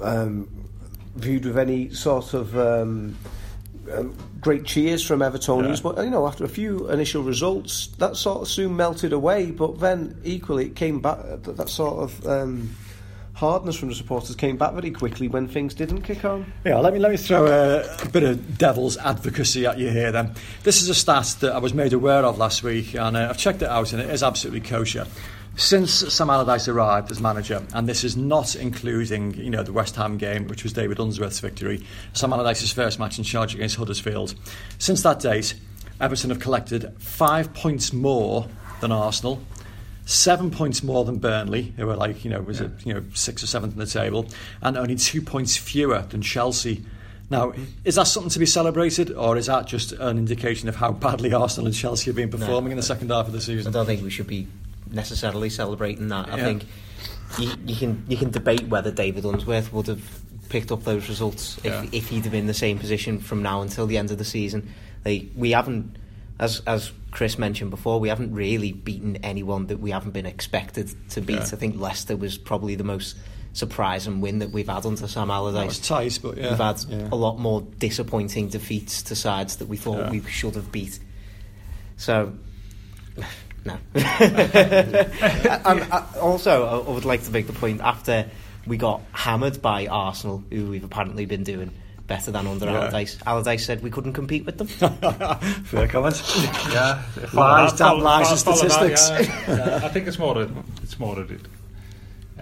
um, 0.00 0.48
viewed 1.16 1.44
with 1.44 1.58
any 1.58 1.90
sort 1.90 2.34
of 2.34 2.58
um, 2.58 3.16
um, 3.92 4.14
great 4.40 4.64
cheers 4.64 5.04
from 5.04 5.20
Evertonians, 5.20 5.76
yeah. 5.76 5.92
but 5.92 6.04
you 6.04 6.10
know, 6.10 6.26
after 6.26 6.44
a 6.44 6.48
few 6.48 6.88
initial 6.90 7.22
results, 7.22 7.88
that 7.98 8.16
sort 8.16 8.42
of 8.42 8.48
soon 8.48 8.76
melted 8.76 9.12
away. 9.12 9.50
But 9.50 9.80
then, 9.80 10.20
equally, 10.24 10.66
it 10.66 10.76
came 10.76 11.00
back. 11.00 11.18
That, 11.22 11.56
that 11.56 11.68
sort 11.68 12.02
of 12.02 12.26
um, 12.26 12.74
hardness 13.34 13.76
from 13.76 13.88
the 13.88 13.94
supporters 13.94 14.36
came 14.36 14.56
back 14.56 14.72
very 14.72 14.90
quickly 14.90 15.28
when 15.28 15.48
things 15.48 15.74
didn't 15.74 16.02
kick 16.02 16.24
on. 16.24 16.52
Yeah, 16.64 16.78
let 16.78 16.92
me 16.92 16.98
let 16.98 17.10
me 17.10 17.16
throw 17.16 17.46
a, 17.46 17.80
a, 18.02 18.08
bit 18.08 18.22
of 18.22 18.58
devil's 18.58 18.96
advocacy 18.98 19.66
at 19.66 19.78
you 19.78 19.90
here. 19.90 20.12
Then 20.12 20.34
this 20.62 20.82
is 20.82 20.88
a 20.88 20.94
stat 20.94 21.36
that 21.40 21.52
I 21.52 21.58
was 21.58 21.74
made 21.74 21.92
aware 21.92 22.24
of 22.24 22.38
last 22.38 22.62
week, 22.62 22.94
and 22.94 23.16
uh, 23.16 23.28
I've 23.30 23.38
checked 23.38 23.62
it 23.62 23.68
out, 23.68 23.92
and 23.92 24.02
it 24.02 24.10
is 24.10 24.22
absolutely 24.22 24.60
kosher. 24.60 25.06
Since 25.54 26.14
Sam 26.14 26.30
Allardyce 26.30 26.68
arrived 26.68 27.10
as 27.10 27.20
manager, 27.20 27.62
and 27.74 27.86
this 27.86 28.04
is 28.04 28.16
not 28.16 28.54
including 28.54 29.34
you 29.34 29.50
know 29.50 29.62
the 29.62 29.72
West 29.72 29.96
Ham 29.96 30.16
game, 30.16 30.48
which 30.48 30.62
was 30.62 30.72
David 30.72 30.98
Unsworth's 30.98 31.40
victory, 31.40 31.84
Sam 32.14 32.32
Allardyce's 32.32 32.72
first 32.72 32.98
match 32.98 33.18
in 33.18 33.24
charge 33.24 33.54
against 33.54 33.76
Huddersfield. 33.76 34.34
Since 34.78 35.02
that 35.02 35.20
date, 35.20 35.54
Everton 36.00 36.30
have 36.30 36.40
collected 36.40 36.94
five 36.98 37.52
points 37.54 37.92
more 37.92 38.48
than 38.80 38.92
Arsenal, 38.92 39.40
seven 40.04 40.50
points 40.50 40.82
more 40.82 41.04
than 41.04 41.18
Burnley, 41.18 41.72
who 41.76 41.86
were 41.86 41.96
like, 41.96 42.24
you 42.24 42.30
know, 42.30 42.40
was 42.40 42.60
yeah. 42.60 42.66
it, 42.66 42.86
you 42.86 42.94
know, 42.94 43.04
sixth 43.14 43.44
or 43.44 43.46
seventh 43.46 43.74
in 43.74 43.78
the 43.78 43.86
table, 43.86 44.26
and 44.60 44.76
only 44.76 44.96
two 44.96 45.22
points 45.22 45.56
fewer 45.56 46.02
than 46.02 46.22
Chelsea. 46.22 46.82
Now, 47.30 47.50
mm-hmm. 47.50 47.64
is 47.84 47.94
that 47.94 48.06
something 48.08 48.30
to 48.30 48.38
be 48.38 48.46
celebrated, 48.46 49.12
or 49.12 49.36
is 49.36 49.46
that 49.46 49.66
just 49.66 49.92
an 49.92 50.18
indication 50.18 50.68
of 50.68 50.76
how 50.76 50.92
badly 50.92 51.32
Arsenal 51.32 51.66
and 51.66 51.74
Chelsea 51.74 52.06
have 52.06 52.16
been 52.16 52.30
performing 52.30 52.70
no, 52.70 52.70
in 52.72 52.76
the 52.76 52.82
second 52.82 53.10
half 53.10 53.26
of 53.26 53.32
the 53.32 53.40
season? 53.40 53.68
I 53.68 53.70
don't 53.72 53.86
think 53.86 54.02
we 54.02 54.10
should 54.10 54.26
be 54.26 54.48
necessarily 54.90 55.48
celebrating 55.48 56.08
that. 56.08 56.28
I 56.28 56.36
yeah. 56.36 56.44
think 56.44 56.64
you, 57.38 57.52
you, 57.66 57.76
can 57.76 58.04
you 58.08 58.16
can 58.16 58.30
debate 58.30 58.68
whether 58.68 58.90
David 58.90 59.24
Unsworth 59.24 59.72
would 59.72 59.86
have 59.86 60.20
picked 60.48 60.70
up 60.70 60.84
those 60.84 61.08
results 61.08 61.56
if, 61.58 61.64
yeah. 61.64 61.86
if 61.92 62.10
he'd 62.10 62.24
have 62.24 62.32
been 62.32 62.40
in 62.40 62.46
the 62.46 62.54
same 62.54 62.78
position 62.78 63.18
from 63.18 63.42
now 63.42 63.62
until 63.62 63.86
the 63.86 63.96
end 63.96 64.10
of 64.10 64.18
the 64.18 64.24
season. 64.24 64.70
Like 65.04 65.28
we 65.34 65.52
haven't 65.52 65.96
as 66.42 66.60
as 66.66 66.90
Chris 67.12 67.38
mentioned 67.38 67.70
before, 67.70 68.00
we 68.00 68.08
haven't 68.08 68.34
really 68.34 68.72
beaten 68.72 69.16
anyone 69.16 69.66
that 69.68 69.78
we 69.78 69.92
haven't 69.92 70.10
been 70.10 70.26
expected 70.26 70.92
to 71.10 71.20
beat. 71.20 71.36
Yeah. 71.36 71.42
I 71.42 71.56
think 71.56 71.80
Leicester 71.80 72.16
was 72.16 72.36
probably 72.36 72.74
the 72.74 72.84
most 72.84 73.16
surprising 73.52 74.20
win 74.20 74.40
that 74.40 74.50
we've 74.50 74.68
had 74.68 74.84
under 74.84 75.06
Sam 75.06 75.30
Allardyce. 75.30 75.78
It's 75.78 75.88
tight, 75.88 76.18
but 76.20 76.36
yeah. 76.36 76.50
We've 76.50 76.58
had 76.58 76.82
yeah. 76.88 77.08
a 77.12 77.14
lot 77.14 77.38
more 77.38 77.62
disappointing 77.78 78.48
defeats 78.48 79.02
to 79.04 79.14
sides 79.14 79.56
that 79.56 79.68
we 79.68 79.76
thought 79.76 79.98
yeah. 79.98 80.10
we 80.10 80.22
should 80.22 80.56
have 80.56 80.72
beat. 80.72 80.98
So, 81.96 82.32
no. 83.64 83.76
and, 83.94 84.96
um, 85.64 85.86
uh, 85.92 86.06
also, 86.20 86.84
I 86.86 86.90
would 86.90 87.04
like 87.04 87.22
to 87.24 87.30
make 87.30 87.46
the 87.46 87.52
point 87.52 87.82
after 87.82 88.28
we 88.66 88.78
got 88.78 89.00
hammered 89.12 89.62
by 89.62 89.86
Arsenal, 89.86 90.42
who 90.50 90.70
we've 90.70 90.84
apparently 90.84 91.24
been 91.24 91.44
doing 91.44 91.70
better 92.06 92.30
than 92.30 92.46
under 92.46 92.66
yeah. 92.66 92.72
Allardyce. 92.72 93.18
Allardyce 93.26 93.64
said 93.64 93.82
we 93.82 93.90
couldn't 93.90 94.12
compete 94.12 94.44
with 94.44 94.58
them. 94.58 94.66
Fair 95.64 95.88
comment. 95.88 96.22
yeah, 96.70 97.02
lies, 97.32 97.72
damn 97.74 98.00
lies, 98.00 98.30
and 98.30 98.38
statistics. 98.38 99.08
That, 99.08 99.26
yeah. 99.26 99.56
yeah. 99.56 99.80
I 99.84 99.88
think 99.88 100.06
it's 100.06 100.18
more 100.18 100.42
a, 100.42 100.50
it's 100.82 100.98
more 100.98 101.18
a, 101.18 101.24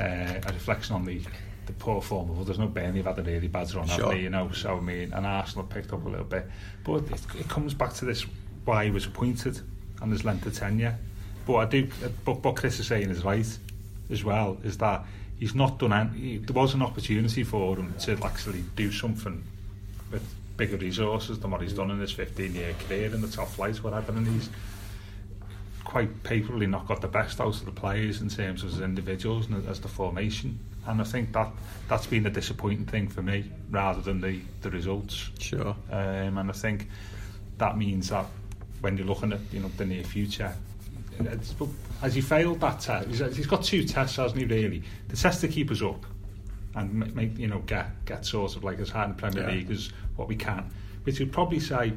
uh, 0.01 0.41
a 0.47 0.53
reflection 0.53 0.95
on 0.95 1.05
the 1.05 1.21
the 1.67 1.73
poor 1.85 2.01
form 2.01 2.31
of 2.31 2.41
others. 2.41 2.59
No, 2.59 2.67
Burnley 2.67 3.03
have 3.03 3.17
had 3.17 3.27
a 3.27 3.31
really 3.31 3.49
bad 3.49 3.73
run, 3.75 3.87
sure. 3.87 4.11
they? 4.11 4.21
You 4.21 4.31
know, 4.31 4.51
so 4.53 4.77
I 4.77 4.81
mean, 4.81 5.13
and 5.13 5.27
Arsenal 5.27 5.65
picked 5.65 5.93
up 5.93 6.05
a 6.05 6.09
little 6.09 6.25
bit, 6.25 6.47
but 6.85 7.05
it, 7.11 7.21
it 7.39 7.49
comes 7.49 7.75
back 7.75 7.95
to 7.95 8.05
this 8.05 8.27
why 8.65 8.85
he 8.85 8.91
was 8.91 9.07
appointed 9.07 9.61
and 10.03 10.13
his 10.13 10.25
length 10.25 10.47
of 10.47 10.55
tenure. 10.55 10.97
But 11.47 11.57
I 11.57 11.65
do, 11.67 11.89
but 12.25 12.43
what 12.45 12.57
Chris 12.57 12.79
is 12.81 12.87
saying 12.87 13.11
is 13.11 13.25
right 13.25 13.47
as 14.11 14.25
well. 14.25 14.59
Is 14.65 14.79
that 14.79 15.05
he's 15.41 15.55
not 15.55 15.79
done 15.79 15.93
any, 15.93 16.39
there 16.39 16.55
was 16.55 16.75
an 16.75 16.83
opportunity 16.83 17.43
for 17.43 17.77
him 17.77 17.93
to 17.99 18.13
actually 18.25 18.63
do 18.77 18.93
something 18.93 19.43
with 20.13 20.23
bigger 20.57 20.77
resources 20.77 21.41
than 21.41 21.51
what 21.51 21.63
he's 21.63 21.73
done 21.73 21.91
in 21.91 21.99
his 21.99 22.13
15 22.13 22.55
year 22.55 22.75
career 22.87 23.13
in 23.13 23.21
the 23.23 23.29
top 23.29 23.49
flight 23.49 23.83
whatever 23.83 24.13
and 24.13 24.29
he's 24.29 24.51
quite 25.91 26.23
painfully 26.23 26.69
not 26.69 26.87
got 26.87 27.01
the 27.01 27.09
best 27.09 27.41
out 27.41 27.49
of 27.49 27.65
the 27.65 27.73
players 27.73 28.21
in 28.21 28.29
terms 28.29 28.63
of 28.63 28.73
as 28.73 28.81
individuals 28.81 29.47
and 29.47 29.69
as 29.69 29.81
the 29.81 29.89
formation. 29.89 30.57
And 30.87 31.01
I 31.01 31.05
think 31.05 31.33
that 31.33 31.49
that's 31.89 32.07
been 32.07 32.25
a 32.27 32.31
disappointing 32.31 32.87
thing 32.87 33.09
for 33.09 33.23
me 33.23 33.51
rather 33.71 34.01
than 34.01 34.21
the 34.21 34.41
the 34.63 34.71
results. 34.71 35.31
Sure. 35.41 35.75
Um, 35.91 36.39
and 36.39 36.49
I 36.49 36.53
think 36.53 36.89
that 37.59 37.77
means 37.77 38.11
that 38.11 38.27
when 38.81 38.97
you're 38.97 39.07
looking 39.07 39.33
at 39.33 39.41
you 39.53 39.61
know 39.61 39.71
the 39.77 39.85
near 39.85 40.05
future 40.05 40.55
has 42.01 42.15
he 42.15 42.21
failed 42.21 42.61
that 42.61 42.81
test 42.81 43.09
he's 43.37 43.47
got 43.47 43.63
two 43.63 43.85
tests 43.85 44.17
hasn't 44.17 44.41
he 44.41 44.47
really 44.47 44.83
the 45.09 45.17
test 45.17 45.41
to 45.41 45.49
keep 45.49 45.71
us 45.71 45.83
up 45.83 46.05
and 46.77 47.15
make 47.15 47.37
you 47.39 47.49
know 47.49 47.59
get 47.61 48.05
get 48.05 48.25
sort 48.25 48.57
of 48.57 48.65
like 48.65 48.79
as 48.79 48.91
high 48.91 49.05
in 49.05 49.15
Premier 49.15 49.43
yeah. 49.43 49.55
League 49.55 49.71
as 49.71 49.91
what 50.17 50.29
we 50.29 50.37
can. 50.37 50.71
Which 51.05 51.19
would 51.19 51.33
probably 51.33 51.61
say 51.61 51.93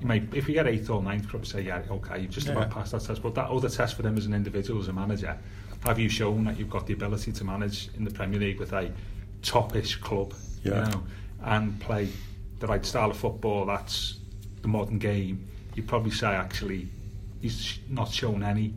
you 0.00 0.06
might 0.06 0.32
if 0.34 0.46
we 0.46 0.54
get 0.54 0.66
eighth 0.66 0.88
or 0.90 1.02
ninth, 1.02 1.28
probably 1.28 1.48
say 1.48 1.60
yeah, 1.62 1.82
okay, 1.90 2.20
you've 2.20 2.30
just 2.30 2.46
yeah. 2.46 2.54
about 2.54 2.70
passed 2.70 2.92
that 2.92 3.02
test. 3.02 3.22
But 3.22 3.34
that 3.34 3.50
other 3.50 3.68
test 3.68 3.94
for 3.94 4.02
them 4.02 4.16
as 4.16 4.26
an 4.26 4.34
individual, 4.34 4.80
as 4.80 4.88
a 4.88 4.92
manager, 4.92 5.36
have 5.84 5.98
you 5.98 6.08
shown 6.08 6.44
that 6.44 6.58
you've 6.58 6.70
got 6.70 6.86
the 6.86 6.94
ability 6.94 7.32
to 7.32 7.44
manage 7.44 7.90
in 7.96 8.04
the 8.04 8.10
Premier 8.10 8.40
League 8.40 8.60
with 8.60 8.72
a 8.72 8.90
topish 9.42 9.96
club, 9.96 10.34
yeah. 10.62 10.86
you 10.86 10.92
know, 10.92 11.02
and 11.44 11.78
play 11.80 12.08
the 12.60 12.66
right 12.66 12.84
style 12.86 13.10
of 13.10 13.16
football? 13.16 13.66
That's 13.66 14.18
the 14.62 14.68
modern 14.68 14.98
game. 14.98 15.46
You'd 15.74 15.88
probably 15.88 16.12
say 16.12 16.28
actually 16.28 16.88
he's 17.42 17.80
not 17.88 18.10
shown 18.10 18.42
any 18.42 18.74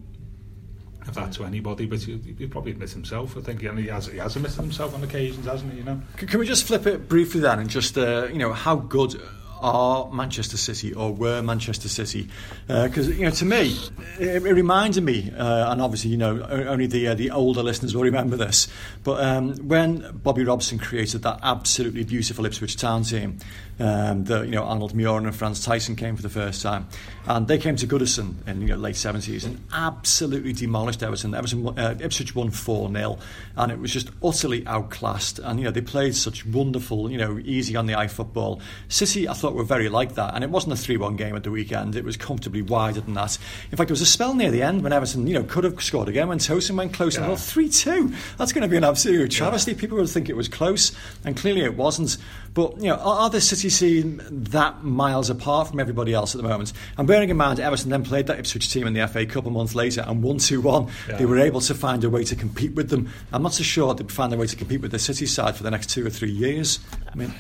of 1.08 1.14
that 1.14 1.32
to 1.34 1.46
anybody, 1.46 1.86
but 1.86 2.02
he, 2.02 2.18
he 2.38 2.48
probably 2.48 2.72
admits 2.72 2.92
himself. 2.92 3.38
I 3.38 3.42
think 3.42 3.62
he, 3.62 3.70
he 3.82 3.88
has 3.88 4.08
he 4.08 4.18
has 4.18 4.36
admitted 4.36 4.58
himself 4.58 4.94
on 4.96 5.04
occasions, 5.04 5.46
hasn't 5.46 5.72
he? 5.72 5.78
You 5.80 5.84
know. 5.86 6.02
Can, 6.18 6.28
can 6.28 6.40
we 6.40 6.48
just 6.48 6.66
flip 6.66 6.86
it 6.88 7.08
briefly 7.08 7.42
then, 7.42 7.60
and 7.60 7.70
just 7.70 7.98
uh, 7.98 8.28
you 8.32 8.40
know 8.40 8.52
how 8.52 8.76
good 8.76 9.22
are 9.62 10.12
Manchester 10.12 10.58
City 10.58 10.94
or 10.94 11.14
were 11.14 11.42
Manchester 11.42 11.90
City? 11.90 12.30
Because 12.68 13.08
uh, 13.08 13.12
you 13.12 13.26
know, 13.26 13.32
to 13.32 13.46
me, 13.46 13.78
it, 14.20 14.46
it 14.46 14.54
reminded 14.54 15.04
me, 15.04 15.32
uh, 15.38 15.72
and 15.72 15.82
obviously 15.82 16.12
you 16.12 16.18
know 16.18 16.42
only 16.42 16.88
the 16.88 17.08
uh, 17.08 17.16
the 17.16 17.32
older 17.32 17.64
listeners 17.64 17.96
will 17.96 18.04
remember 18.04 18.36
this, 18.36 18.68
but 19.04 19.24
um, 19.24 19.56
when 19.68 20.20
Bobby 20.24 20.44
Robson 20.44 20.78
created 20.78 21.24
that 21.24 21.40
absolutely 21.44 22.04
beautiful 22.04 22.46
Ipswich 22.46 22.78
Town 22.78 23.04
team, 23.04 23.38
um, 23.80 24.24
the 24.26 24.42
you 24.42 24.52
know 24.52 24.64
Arnold 24.64 24.94
Mühren 24.94 25.26
and 25.26 25.36
Frans 25.36 25.66
Thijssen 25.66 25.98
came 25.98 26.16
for 26.16 26.22
the 26.22 26.30
first 26.30 26.62
time, 26.62 26.88
and 27.28 27.48
they 27.48 27.58
came 27.58 27.76
to 27.78 27.88
Goodison 27.88 28.36
in 28.48 28.60
the 28.60 28.66
you 28.66 28.72
know, 28.74 28.78
late 28.78 28.96
seventies 28.96 29.46
and 29.46 29.62
absolutely 29.74 30.54
demolished 30.54 31.04
Everton. 31.04 31.34
Everton 31.34 31.68
uh, 31.78 31.96
Ipswich 32.00 32.36
won 32.36 32.52
four 32.52 32.92
0 32.92 33.18
and 33.58 33.72
it 33.72 33.80
was 33.80 33.92
just 33.92 34.10
utterly 34.24 34.66
outclassed. 34.68 35.40
And 35.40 35.60
you 35.60 35.66
know 35.66 35.72
they 35.72 35.82
played 35.82 36.16
such 36.16 36.46
wonderful, 36.46 37.12
you 37.12 37.18
know, 37.18 37.40
easy 37.44 37.76
on 37.76 37.86
the 37.86 37.96
eye 37.96 38.08
football. 38.08 38.62
City, 38.88 39.28
I 39.28 39.34
thought 39.34 39.45
thought 39.46 39.56
were 39.56 39.64
very 39.64 39.90
like 39.90 40.16
that. 40.16 40.34
And 40.34 40.44
it 40.44 40.50
wasn't 40.50 40.74
a 40.74 40.76
3 40.76 40.98
1 40.98 41.16
game 41.18 41.36
at 41.36 41.44
the 41.44 41.52
weekend, 41.52 41.96
it 41.96 42.04
was 42.04 42.18
comfortably 42.18 42.64
wider 42.64 43.02
than 43.02 43.14
that. 43.14 43.38
In 43.72 43.78
fact, 43.78 43.90
there 43.90 43.94
was 43.94 44.02
a 44.02 44.06
spell 44.06 44.34
near 44.34 44.50
the 44.50 44.64
end 44.64 44.82
when 44.82 44.92
Everton 44.92 45.28
you 45.28 45.36
know, 45.36 45.44
could 45.44 45.64
have 45.64 45.82
scored 45.84 46.10
again 46.10 46.30
when 46.30 46.40
Tosun 46.40 46.76
went 46.76 46.94
close 46.94 47.16
yeah. 47.16 47.30
and 47.30 47.40
3 47.40 47.70
2. 47.70 48.14
That's 48.38 48.54
going 48.54 48.64
to 48.64 48.68
be 48.68 48.78
an 48.78 48.84
absolute 48.84 49.30
travesty. 49.30 49.74
Yeah. 49.74 49.78
People 49.78 50.00
would 50.00 50.10
think 50.10 50.30
it 50.30 50.36
was 50.36 50.48
close, 50.48 50.94
and 51.24 51.38
clearly 51.38 51.62
it 51.62 51.76
wasn't. 51.76 52.18
But 52.56 52.78
you 52.78 52.86
know, 52.86 52.96
are, 52.96 53.22
are 53.22 53.30
the 53.30 53.42
City 53.42 53.70
scene 53.70 54.20
that 54.32 54.84
miles 54.84 55.30
apart 55.30 55.68
from 55.68 55.80
everybody 55.80 56.14
else 56.14 56.34
at 56.34 56.42
the 56.42 56.48
moment? 56.48 56.74
And 56.98 57.08
bearing 57.08 57.30
in 57.30 57.38
mind, 57.38 57.60
Everton 57.60 57.92
then 57.92 58.04
played 58.04 58.26
that 58.28 58.40
Ipswich 58.40 58.72
team 58.72 58.88
in 58.88 58.94
the 58.94 59.08
FA 59.08 59.28
Cup 59.28 59.46
a 59.46 59.52
month 59.52 59.76
later 59.76 60.04
and 60.08 60.24
won 60.24 60.40
2 60.40 60.60
1. 60.60 60.88
Yeah. 61.08 61.18
They 61.18 61.26
were 61.28 61.38
able 61.38 61.62
to 61.62 61.76
find 61.76 62.04
a 62.04 62.10
way 62.10 62.24
to 62.24 62.36
compete 62.36 62.74
with 62.74 62.90
them. 62.90 63.10
I'm 63.32 63.44
not 63.44 63.54
so 63.54 63.64
sure 63.64 63.94
they'd 63.94 64.12
find 64.12 64.34
a 64.34 64.38
way 64.38 64.48
to 64.48 64.56
compete 64.56 64.82
with 64.82 64.92
the 64.92 65.00
City 65.00 65.28
side 65.28 65.56
for 65.56 65.62
the 65.62 65.72
next 65.72 65.92
two 65.92 66.04
or 66.08 66.10
three 66.10 66.32
years. 66.32 66.80
I 67.12 67.16
mean, 67.16 67.32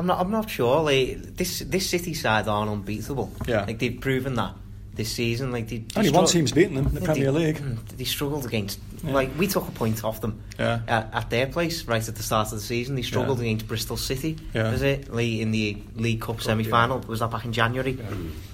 I'm 0.00 0.06
not. 0.06 0.18
I'm 0.18 0.30
not 0.30 0.48
sure. 0.48 0.80
Like 0.80 1.36
this, 1.36 1.58
this 1.60 1.90
City 1.90 2.14
side 2.14 2.48
aren't 2.48 2.70
unbeatable. 2.70 3.30
Yeah, 3.46 3.64
like 3.66 3.78
they've 3.78 4.00
proven 4.00 4.34
that 4.34 4.54
this 4.94 5.12
season. 5.12 5.52
Like 5.52 5.68
they, 5.68 5.78
they 5.78 5.98
only 5.98 6.10
one 6.10 6.26
team's 6.26 6.52
beaten 6.52 6.74
them 6.74 6.86
in 6.86 6.94
the 6.94 7.02
Premier 7.02 7.30
League. 7.30 7.56
Mm, 7.56 7.86
they 7.96 8.04
struggled 8.04 8.46
against. 8.46 8.80
Yeah. 9.04 9.12
Like 9.12 9.38
we 9.38 9.46
took 9.46 9.68
a 9.68 9.70
point 9.70 10.02
off 10.02 10.22
them 10.22 10.42
yeah. 10.58 10.80
at, 10.88 11.10
at, 11.12 11.30
their 11.30 11.46
place 11.48 11.84
right 11.84 12.06
at 12.06 12.14
the 12.16 12.22
start 12.22 12.48
of 12.48 12.54
the 12.54 12.60
season. 12.60 12.94
They 12.94 13.02
struggled 13.02 13.38
yeah. 13.38 13.44
against 13.44 13.68
Bristol 13.68 13.98
City. 13.98 14.38
Yeah. 14.54 14.70
Was 14.70 14.80
it 14.80 15.12
like, 15.12 15.26
in 15.26 15.50
the 15.50 15.76
League 15.96 16.22
Cup 16.22 16.40
semi 16.40 16.64
final? 16.64 17.00
Was 17.00 17.20
that 17.20 17.30
back 17.30 17.44
in 17.44 17.52
January? 17.52 17.92
Yeah. 17.92 18.04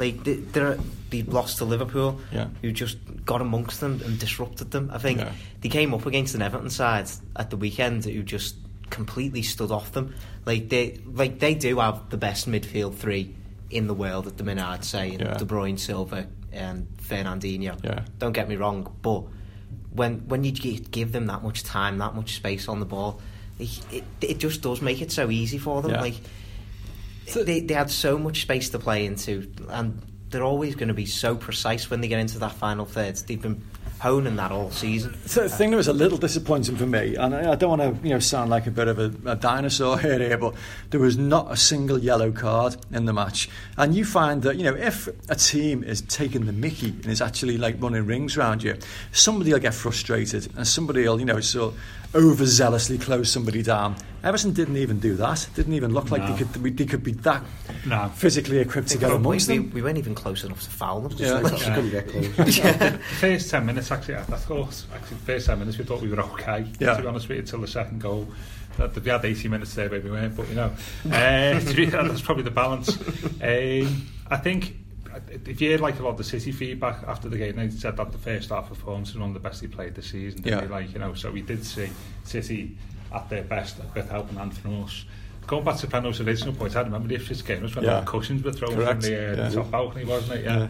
Like 0.00 0.24
they, 0.24 0.34
they 1.10 1.22
lost 1.22 1.58
to 1.58 1.64
Liverpool, 1.64 2.20
yeah. 2.32 2.48
who 2.60 2.72
just 2.72 2.98
got 3.24 3.40
amongst 3.40 3.80
them 3.80 4.00
and 4.04 4.18
disrupted 4.18 4.72
them. 4.72 4.90
I 4.92 4.98
think 4.98 5.20
they 5.60 5.68
came 5.68 5.94
up 5.94 6.06
against 6.06 6.34
an 6.34 6.42
Everton 6.42 6.70
side 6.70 7.08
at 7.36 7.50
the 7.50 7.56
weekend 7.56 8.04
who 8.04 8.24
just 8.24 8.56
completely 8.90 9.42
stood 9.42 9.70
off 9.70 9.92
them. 9.92 10.14
Like 10.44 10.68
they 10.68 11.00
like 11.06 11.38
they 11.38 11.54
do 11.54 11.78
have 11.78 12.10
the 12.10 12.16
best 12.16 12.48
midfield 12.48 12.94
three 12.94 13.34
in 13.70 13.86
the 13.86 13.94
world 13.94 14.26
at 14.26 14.36
the 14.36 14.44
minute. 14.44 14.64
I'd 14.64 14.84
say 14.84 15.12
in 15.12 15.18
De 15.18 15.44
Bruyne, 15.44 15.78
Silva, 15.78 16.26
and 16.52 16.88
Fernandinho. 17.02 17.82
Yeah. 17.84 18.04
Don't 18.18 18.32
get 18.32 18.48
me 18.48 18.56
wrong, 18.56 18.94
but 19.02 19.24
when 19.90 20.28
when 20.28 20.44
you 20.44 20.52
give 20.52 21.12
them 21.12 21.26
that 21.26 21.42
much 21.42 21.62
time, 21.62 21.98
that 21.98 22.14
much 22.14 22.36
space 22.36 22.68
on 22.68 22.80
the 22.80 22.86
ball, 22.86 23.20
it, 23.58 23.80
it, 23.92 24.04
it 24.20 24.38
just 24.38 24.62
does 24.62 24.80
make 24.82 25.00
it 25.00 25.10
so 25.10 25.30
easy 25.30 25.58
for 25.58 25.82
them. 25.82 25.92
Yeah. 25.92 26.00
Like 26.00 26.16
so, 27.26 27.42
they 27.42 27.60
they 27.60 27.74
had 27.74 27.90
so 27.90 28.18
much 28.18 28.42
space 28.42 28.70
to 28.70 28.78
play 28.78 29.06
into, 29.06 29.50
and 29.68 30.00
they're 30.30 30.44
always 30.44 30.74
going 30.74 30.88
to 30.88 30.94
be 30.94 31.06
so 31.06 31.34
precise 31.34 31.90
when 31.90 32.00
they 32.00 32.08
get 32.08 32.20
into 32.20 32.38
that 32.40 32.52
final 32.52 32.84
third. 32.84 33.16
They've 33.16 33.40
been 33.40 33.62
honing 33.98 34.36
that 34.36 34.52
all 34.52 34.70
season. 34.70 35.16
So 35.26 35.42
the 35.42 35.48
thing 35.48 35.70
that 35.70 35.76
was 35.76 35.88
a 35.88 35.92
little 35.92 36.18
disappointing 36.18 36.76
for 36.76 36.86
me, 36.86 37.16
and 37.16 37.34
I, 37.34 37.52
I 37.52 37.54
don't 37.54 37.78
want 37.78 37.82
to 37.82 38.06
you 38.06 38.14
know 38.14 38.18
sound 38.18 38.50
like 38.50 38.66
a 38.66 38.70
bit 38.70 38.88
of 38.88 38.98
a, 38.98 39.12
a, 39.30 39.36
dinosaur 39.36 39.98
here, 40.00 40.36
but 40.36 40.54
there 40.90 41.00
was 41.00 41.16
not 41.16 41.50
a 41.50 41.56
single 41.56 41.98
yellow 41.98 42.30
card 42.30 42.76
in 42.92 43.06
the 43.06 43.12
match. 43.12 43.48
And 43.76 43.94
you 43.94 44.04
find 44.04 44.42
that 44.42 44.56
you 44.56 44.64
know 44.64 44.74
if 44.74 45.08
a 45.30 45.34
team 45.34 45.82
is 45.82 46.02
taking 46.02 46.46
the 46.46 46.52
Mickey 46.52 46.90
and 46.90 47.06
is 47.06 47.20
actually 47.20 47.58
like 47.58 47.80
running 47.80 48.06
rings 48.06 48.36
around 48.36 48.62
you, 48.62 48.76
somebody 49.12 49.52
will 49.52 49.60
get 49.60 49.74
frustrated, 49.74 50.48
and 50.56 50.66
somebody 50.66 51.08
will 51.08 51.18
you 51.18 51.26
know 51.26 51.40
so 51.40 51.74
overzealously 52.16 53.00
close 53.00 53.30
somebody 53.30 53.62
down. 53.62 53.96
Everton 54.24 54.52
didn't 54.52 54.76
even 54.76 54.98
do 54.98 55.14
that. 55.16 55.48
Didn't 55.54 55.74
even 55.74 55.92
look 55.92 56.10
like 56.10 56.22
no. 56.22 56.32
they 56.32 56.44
could 56.44 56.76
they 56.76 56.84
could 56.84 57.04
be 57.04 57.12
that 57.12 57.42
no. 57.86 58.08
physically 58.14 58.58
equipped 58.58 58.88
to 58.88 58.98
get 58.98 59.12
amongst 59.12 59.48
we, 59.48 59.58
them. 59.58 59.70
We 59.70 59.82
weren't 59.82 59.98
even 59.98 60.14
close 60.14 60.42
enough 60.42 60.62
to 60.62 60.70
foul 60.70 61.02
them. 61.02 61.12
Yeah, 61.16 61.34
like, 61.34 61.60
yeah. 61.60 61.74
couldn't 61.74 61.90
get 61.90 62.08
close. 62.08 62.58
yeah. 62.58 62.96
First 63.20 63.50
ten 63.50 63.66
minutes 63.66 63.90
actually, 63.90 64.16
I 64.16 64.22
thought 64.22 64.84
actually 64.94 65.16
first 65.18 65.46
ten 65.46 65.58
minutes 65.58 65.78
we 65.78 65.84
thought 65.84 66.00
we 66.00 66.08
were 66.08 66.20
okay. 66.22 66.66
Yeah. 66.80 66.96
To 66.96 67.02
be 67.02 67.08
honest 67.08 67.28
with 67.28 67.36
you, 67.36 67.42
until 67.42 67.60
the 67.60 67.68
second 67.68 68.00
goal. 68.00 68.26
That 68.78 68.94
we 68.94 69.10
had 69.10 69.24
80 69.24 69.48
minutes 69.48 69.72
there, 69.72 69.88
maybe 69.88 70.04
we 70.04 70.10
weren't, 70.10 70.36
but 70.36 70.46
you 70.50 70.54
know, 70.54 70.64
uh, 71.06 71.08
that's 71.08 72.20
probably 72.20 72.42
the 72.42 72.50
balance. 72.50 72.94
Um, 73.40 74.06
I 74.30 74.36
think 74.36 74.76
if 75.30 75.60
you 75.60 75.70
heard 75.70 75.80
like 75.80 75.98
a 75.98 76.02
lot 76.02 76.10
of 76.10 76.16
the 76.18 76.24
City 76.24 76.52
feedback 76.52 77.02
after 77.06 77.28
the 77.28 77.38
game, 77.38 77.56
they 77.56 77.70
said 77.70 77.96
that 77.96 78.12
the 78.12 78.18
first 78.18 78.50
half 78.50 78.68
performance 78.68 79.12
was 79.12 79.20
one 79.20 79.30
of 79.30 79.34
the 79.34 79.40
best 79.40 79.60
he 79.60 79.66
played 79.66 79.94
this 79.94 80.10
season. 80.10 80.42
Yeah. 80.44 80.60
Like 80.60 80.92
you 80.92 80.98
know, 80.98 81.14
so 81.14 81.30
we 81.30 81.42
did 81.42 81.64
see 81.64 81.90
City 82.24 82.76
at 83.12 83.28
their 83.28 83.44
best 83.44 83.76
with 83.94 84.10
helping 84.10 84.36
hand 84.36 84.56
from 84.56 84.84
us. 84.84 85.04
Going 85.46 85.64
back 85.64 85.76
to 85.76 85.86
Penno's 85.86 86.20
original 86.20 86.54
point, 86.54 86.74
I 86.74 86.80
remember 86.80 87.08
the 87.08 87.14
Ipswich 87.14 87.44
game 87.44 87.62
was 87.62 87.76
when 87.76 87.84
yeah. 87.84 88.00
the 88.00 88.06
cushions 88.06 88.42
were 88.42 88.52
thrown 88.52 88.74
Correct. 88.74 89.02
from 89.04 89.12
the, 89.12 89.32
uh, 89.32 89.44
yeah. 89.44 89.50
top 89.50 89.70
balcony, 89.70 90.04
wasn't 90.04 90.40
it? 90.40 90.44
Yeah, 90.44 90.68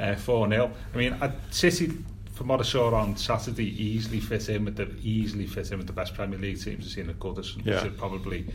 uh, 0.00 0.14
four 0.14 0.46
yeah. 0.48 0.54
0 0.54 0.72
I 0.94 0.96
mean, 0.96 1.12
at 1.20 1.32
City. 1.54 1.92
From 2.32 2.48
what 2.48 2.60
I 2.60 2.62
saw 2.62 2.94
on 2.94 3.14
Saturday, 3.18 3.68
easily 3.80 4.18
fit 4.18 4.48
in 4.48 4.64
with 4.64 4.76
the 4.76 4.88
easily 5.02 5.46
fit 5.46 5.70
in 5.70 5.78
with 5.78 5.86
the 5.86 5.92
best 5.92 6.14
Premier 6.14 6.38
League 6.38 6.60
teams 6.60 6.86
I've 6.86 6.90
seen 6.90 7.10
at 7.10 7.18
Goodison. 7.18 7.64
Yeah. 7.64 7.82
Should 7.82 7.98
probably 7.98 8.46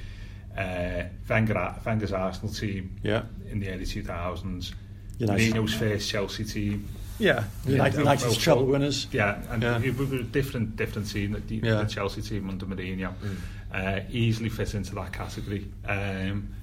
uh, 0.58 1.03
Wenger, 1.29 1.75
Wenger's 1.86 2.12
Arsenal 2.12 2.51
team 2.51 2.96
yeah. 3.03 3.24
in 3.50 3.60
the 3.60 3.70
early 3.70 3.86
2000s. 3.86 4.74
United. 5.17 5.53
Mourinho's 5.53 5.74
first 5.74 6.09
Chelsea 6.09 6.43
team. 6.43 6.88
Yeah, 7.19 7.45
United, 7.65 8.00
United's 8.00 8.38
treble 8.38 8.65
winners. 8.65 9.07
Yeah, 9.12 9.41
and 9.50 9.63
yeah. 9.63 9.81
it 9.81 9.97
was 9.97 10.12
a 10.12 10.21
different, 10.21 10.75
different 10.75 11.09
team, 11.09 11.31
the, 11.47 11.55
yeah. 11.55 11.81
the 11.81 11.86
Chelsea 11.86 12.21
team 12.21 12.50
under 12.50 12.65
Mourinho. 12.65 13.13
Mm. 13.15 13.38
Uh, 13.74 14.01
easily 14.12 14.50
fit 14.50 14.75
into 14.75 14.95
that 14.95 15.12
category. 15.12 15.67
Um, 15.86 16.53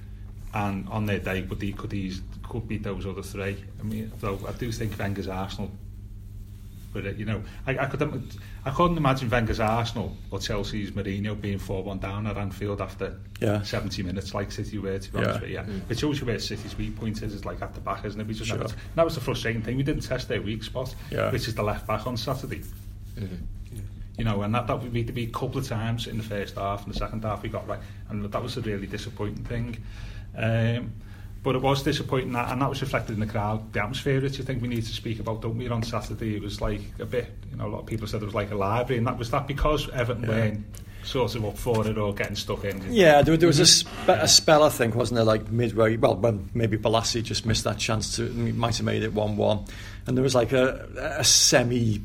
and 0.55 0.89
on 0.89 1.07
their 1.07 1.19
day, 1.19 1.43
but 1.43 1.61
he 1.61 1.73
could, 1.73 1.93
ease, 1.93 2.23
could 2.45 2.69
beat 2.69 2.85
those 2.85 3.07
other 3.07 3.23
three. 3.23 3.57
I 3.81 3.83
mean, 3.83 4.13
though 4.21 4.39
I 4.49 4.53
do 4.53 4.71
think 4.71 4.97
Wenger's 4.99 5.27
Arsenal 5.27 5.73
but 6.95 7.05
uh, 7.05 7.11
you 7.11 7.27
know, 7.27 7.43
I, 7.67 7.77
I 7.77 7.87
could 7.87 8.01
I 8.65 8.71
couldn't 8.71 8.97
imagine 8.97 9.29
Wenger's 9.29 9.61
Arsenal 9.61 10.17
or 10.31 10.39
Chelsea's 10.39 10.93
Mourinho 10.93 11.39
being 11.39 11.59
4-1 11.59 12.01
down 12.01 12.27
at 12.27 12.39
Anfield 12.39 12.81
after 12.81 13.21
yeah. 13.41 13.63
70 13.63 14.03
minutes 14.05 14.33
like 14.33 14.53
City 14.53 14.79
were, 14.79 14.99
to 14.99 15.13
be 15.13 15.19
honest 15.19 15.41
with 15.41 15.51
you. 15.51 15.57
Yeah. 15.57 15.65
Mm. 15.65 15.91
It 15.91 15.99
shows 15.99 16.21
you 16.21 16.27
where 16.27 16.39
City's 16.39 16.79
weak 16.79 16.97
point 16.97 17.21
is, 17.23 17.35
is 17.35 17.45
like 17.45 17.61
at 17.61 17.75
the 17.75 17.81
back, 17.81 18.05
isn't 18.05 18.19
it? 18.19 18.27
We 18.27 18.33
just 18.33 18.49
sure. 18.49 18.65
that 18.95 19.05
was 19.05 19.17
the 19.17 19.21
frustrating 19.21 19.61
thing. 19.61 19.77
We 19.77 19.83
didn't 19.83 20.03
test 20.03 20.29
their 20.29 20.41
weak 20.41 20.63
spot, 20.63 20.95
yeah. 21.11 21.31
which 21.31 21.49
is 21.49 21.55
the 21.57 21.65
left 21.65 21.87
back 21.87 22.07
on 22.07 22.17
Saturday. 22.17 22.63
Mm-hmm. 23.17 23.35
You 24.17 24.25
know, 24.25 24.43
and 24.43 24.55
that, 24.55 24.69
that 24.69 24.81
would 24.81 24.93
be 24.93 25.03
to 25.03 25.13
be 25.13 25.25
a 25.25 25.31
couple 25.31 25.59
of 25.59 25.67
times 25.67 26.07
in 26.07 26.17
the 26.17 26.23
first 26.23 26.55
half 26.55 26.85
and 26.85 26.95
the 26.95 26.99
second 26.99 27.25
half 27.25 27.43
we 27.43 27.49
got 27.49 27.67
right. 27.67 27.81
And 28.09 28.25
that 28.25 28.43
was 28.43 28.57
a 28.57 28.61
really 28.61 28.87
disappointing 28.87 29.45
thing. 29.45 29.77
Um, 30.37 30.93
but 31.45 31.55
it 31.55 31.63
was 31.63 31.83
disappointing 31.83 32.33
that, 32.33 32.51
and 32.51 32.63
that 32.63 32.71
was 32.71 32.81
reflected 32.81 33.13
in 33.13 33.21
the 33.21 33.27
crowd. 33.27 33.71
The 33.75 33.83
atmosphere, 33.83 34.21
which 34.21 34.41
I 34.41 34.43
think 34.43 34.63
we 34.63 34.69
need 34.69 34.83
to 34.83 34.93
speak 34.93 35.21
about, 35.21 35.43
don't 35.43 35.59
we? 35.59 35.69
On 35.69 35.83
Saturday, 35.83 36.37
it 36.37 36.43
was 36.43 36.63
like 36.63 36.81
a 36.99 37.05
bit, 37.05 37.31
you 37.51 37.59
know, 37.59 37.67
a 37.67 37.69
lot 37.69 37.81
of 37.81 37.87
people 37.87 38.07
said 38.07 38.23
it 38.23 38.25
was 38.25 38.35
like 38.35 38.51
a 38.51 38.57
library, 38.57 38.97
and 38.97 39.07
that 39.07 39.19
was 39.19 39.31
that 39.31 39.47
because 39.47 39.89
Everton 39.91 40.23
yeah. 40.23 40.29
weren't 40.31 40.65
sort 41.03 41.35
of 41.35 41.45
up 41.45 41.59
for 41.59 41.87
it 41.87 41.99
or 41.99 42.15
getting 42.15 42.35
stuck 42.35 42.65
in. 42.65 42.83
Yeah, 42.91 43.21
there, 43.21 43.37
there 43.37 43.47
was 43.47 43.61
a, 43.61 43.67
spe- 43.67 44.09
a 44.09 44.27
spell, 44.27 44.63
I 44.63 44.71
think, 44.71 44.95
wasn't 44.95 45.17
there, 45.17 45.25
like 45.25 45.51
midway, 45.51 45.99
well, 45.99 46.17
when 46.17 46.49
maybe 46.55 46.79
Bolasie 46.79 47.23
just 47.23 47.45
missed 47.45 47.65
that 47.65 47.77
chance 47.77 48.17
to, 48.17 48.23
might 48.31 48.79
have 48.79 48.87
made 48.87 49.03
it 49.03 49.13
1 49.13 49.37
1. 49.37 49.65
And 50.07 50.17
there 50.17 50.23
was 50.23 50.35
like 50.35 50.53
a, 50.53 50.89
a 51.19 51.25
semi, 51.25 52.01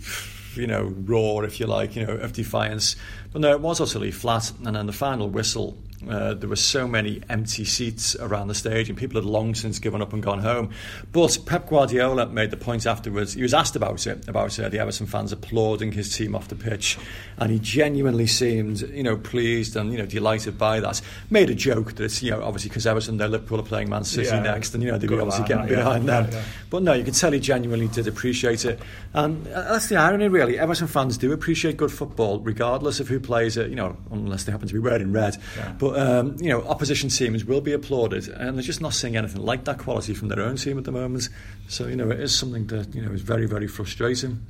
you 0.56 0.68
know, 0.68 0.94
roar, 1.06 1.46
if 1.46 1.62
you 1.62 1.66
like, 1.66 1.96
you 1.96 2.06
know, 2.06 2.14
of 2.14 2.34
defiance. 2.34 2.98
But 3.32 3.40
no, 3.40 3.52
it 3.54 3.62
was 3.62 3.80
utterly 3.80 4.12
flat. 4.12 4.52
And 4.66 4.76
then 4.76 4.86
the 4.86 4.92
final 4.92 5.30
whistle 5.30 5.78
uh, 6.08 6.34
there 6.34 6.48
were 6.48 6.56
so 6.56 6.88
many 6.88 7.22
empty 7.30 7.66
seats 7.66 8.16
around 8.16 8.48
the 8.48 8.56
stage, 8.56 8.90
and 8.90 8.98
people 8.98 9.20
had 9.20 9.26
long 9.26 9.54
since 9.54 9.80
given 9.80 10.02
up 10.02 10.14
and 10.14 10.24
gone 10.24 10.40
home. 10.40 10.72
But 11.12 11.38
Pep 11.46 11.68
Guardiola 11.68 12.28
made 12.28 12.52
the 12.52 12.58
point 12.58 12.86
afterwards. 12.86 13.34
He 13.34 13.42
was 13.42 13.54
asked 13.54 13.76
about 13.76 14.08
it, 14.08 14.28
about 14.28 14.58
uh, 14.60 14.70
the 14.70 14.80
Everton 14.80 15.08
fans 15.08 15.32
applauding 15.32 15.92
his 15.92 16.16
team 16.16 16.36
off 16.36 16.48
the 16.48 16.56
pitch, 16.56 16.98
and 17.38 17.52
he 17.52 17.60
genuinely 17.60 18.28
seemed, 18.28 18.82
you 18.82 19.04
know, 19.04 19.18
pleased 19.18 19.76
and 19.76 19.92
you 19.92 19.98
know 19.98 20.06
delighted 20.06 20.58
by 20.58 20.80
that. 20.80 21.02
Made 21.30 21.50
a 21.50 21.56
joke 21.56 21.96
that 21.96 22.06
it's, 22.06 22.24
you 22.24 22.32
know, 22.32 22.44
obviously 22.44 22.70
because 22.70 22.88
Everton, 22.88 23.18
they're 23.18 23.28
Liverpool 23.28 23.60
are 23.60 23.64
playing 23.64 23.90
Man 23.90 24.06
City 24.06 24.28
yeah, 24.28 24.40
next, 24.40 24.74
and 24.74 24.84
you 24.84 24.92
know 24.92 24.98
they 24.98 25.08
were 25.08 25.22
obviously 25.22 25.48
getting 25.48 25.68
behind 25.68 26.06
yeah, 26.06 26.22
them. 26.22 26.34
Yeah, 26.34 26.44
but 26.70 26.84
no, 26.84 26.94
you 26.94 27.04
can 27.04 27.14
tell 27.14 27.32
he 27.32 27.40
genuinely 27.40 27.90
did 27.90 28.08
appreciate 28.08 28.64
it, 28.64 28.80
and 29.14 29.46
uh, 29.48 29.74
that's 29.74 29.90
the 29.90 29.98
irony, 29.98 30.30
really. 30.30 30.58
Everton 30.58 30.88
fans 30.88 31.18
do 31.18 31.34
appreciate 31.34 31.76
good 31.76 31.92
football, 31.92 32.40
regardless 32.40 33.02
of 33.02 33.10
who 33.10 33.20
plays 33.20 33.58
it. 33.58 33.70
You 33.70 33.76
know, 33.76 33.98
unless 34.12 34.46
they 34.46 34.54
happen 34.54 34.68
to 34.68 34.74
be 34.74 34.80
wearing 34.80 35.12
red. 35.12 35.38
But 35.78 35.89
but 35.92 36.00
um, 36.00 36.36
you 36.40 36.50
know, 36.50 36.62
opposition 36.64 37.10
teams 37.10 37.46
will 37.46 37.62
be 37.62 37.74
applauded, 37.74 38.28
and 38.28 38.58
they're 38.58 38.64
just 38.64 38.82
not 38.82 38.94
seeing 38.94 39.16
anything 39.16 39.42
like 39.42 39.66
that 39.66 39.80
quality 39.80 40.14
from 40.14 40.28
their 40.28 40.42
own 40.42 40.56
team 40.56 40.78
at 40.78 40.84
the 40.84 40.92
moment. 40.92 41.30
So 41.68 41.88
you 41.88 41.96
know, 41.96 42.10
it 42.12 42.20
is 42.20 42.38
something 42.38 42.68
that 42.68 42.94
you 42.94 43.02
know 43.02 43.12
is 43.12 43.22
very 43.22 43.46
very 43.46 43.68
frustrating. 43.68 44.46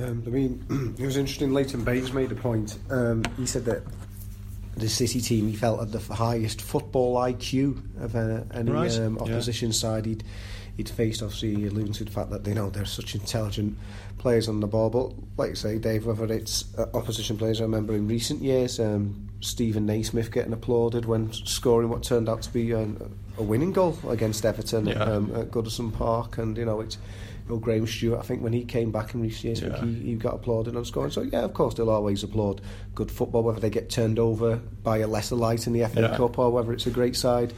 Um, 0.00 0.22
I 0.26 0.30
mean, 0.30 0.96
it 0.98 1.04
was 1.04 1.16
interesting. 1.16 1.52
Leighton 1.52 1.84
Baines 1.84 2.12
made 2.12 2.32
a 2.32 2.34
point. 2.34 2.78
Um, 2.90 3.22
he 3.36 3.46
said 3.46 3.64
that 3.66 3.82
the 4.76 4.88
City 4.88 5.20
team 5.20 5.48
he 5.48 5.56
felt 5.56 5.80
had 5.80 5.92
the 5.92 6.14
highest 6.14 6.62
football 6.62 7.16
IQ 7.16 8.02
of 8.02 8.16
uh, 8.16 8.42
any 8.54 8.70
right. 8.70 8.98
um, 8.98 9.18
opposition 9.18 9.68
yeah. 9.68 9.74
side 9.74 10.06
he'd 10.06 10.24
he'd 10.76 10.88
faced. 10.88 11.22
Obviously, 11.22 11.66
alluding 11.66 11.92
to 11.94 12.04
the 12.04 12.10
fact 12.10 12.30
that 12.30 12.44
they 12.44 12.54
know 12.54 12.70
they're 12.70 12.84
such 12.84 13.14
intelligent 13.14 13.76
players 14.18 14.48
on 14.48 14.60
the 14.60 14.66
ball. 14.66 14.90
But 14.90 15.12
like 15.36 15.50
you 15.50 15.56
say, 15.56 15.78
Dave, 15.78 16.06
whether 16.06 16.32
it's 16.32 16.64
uh, 16.78 16.86
opposition 16.94 17.36
players, 17.36 17.60
I 17.60 17.64
remember 17.64 17.94
in 17.94 18.08
recent 18.08 18.42
years, 18.42 18.80
um, 18.80 19.28
Steven 19.40 19.86
Naismith 19.86 20.32
getting 20.32 20.52
applauded 20.52 21.04
when 21.04 21.32
scoring 21.32 21.88
what 21.88 22.02
turned 22.02 22.28
out 22.28 22.42
to 22.42 22.52
be 22.52 22.70
a, 22.72 22.88
a 23.38 23.42
winning 23.42 23.72
goal 23.72 23.98
against 24.08 24.44
Everton 24.44 24.86
yeah. 24.86 25.02
um, 25.02 25.34
at 25.34 25.50
Goodison 25.50 25.92
Park, 25.92 26.38
and 26.38 26.56
you 26.56 26.64
know 26.64 26.80
it's. 26.80 26.98
You 27.44 27.54
know, 27.54 27.56
Graham 27.58 27.86
Stuart, 27.86 28.18
I 28.18 28.22
think 28.22 28.42
when 28.42 28.52
he 28.52 28.64
came 28.64 28.92
back 28.92 29.14
in 29.14 29.20
recent 29.20 29.44
years, 29.44 29.60
yeah. 29.62 29.84
he, 29.84 29.94
he 29.94 30.14
got 30.14 30.34
applauded 30.34 30.76
on 30.76 30.84
scoring. 30.84 31.10
So 31.10 31.22
yeah, 31.22 31.40
of 31.40 31.54
course 31.54 31.74
they'll 31.74 31.90
always 31.90 32.22
applaud 32.22 32.60
good 32.94 33.10
football, 33.10 33.42
whether 33.42 33.60
they 33.60 33.70
get 33.70 33.90
turned 33.90 34.18
over 34.18 34.56
by 34.56 34.98
a 34.98 35.06
lesser 35.06 35.34
light 35.34 35.66
in 35.66 35.72
the 35.72 35.86
FA 35.88 36.02
yeah. 36.02 36.16
Cup 36.16 36.38
or 36.38 36.50
whether 36.50 36.72
it's 36.72 36.86
a 36.86 36.90
great 36.90 37.16
side 37.16 37.52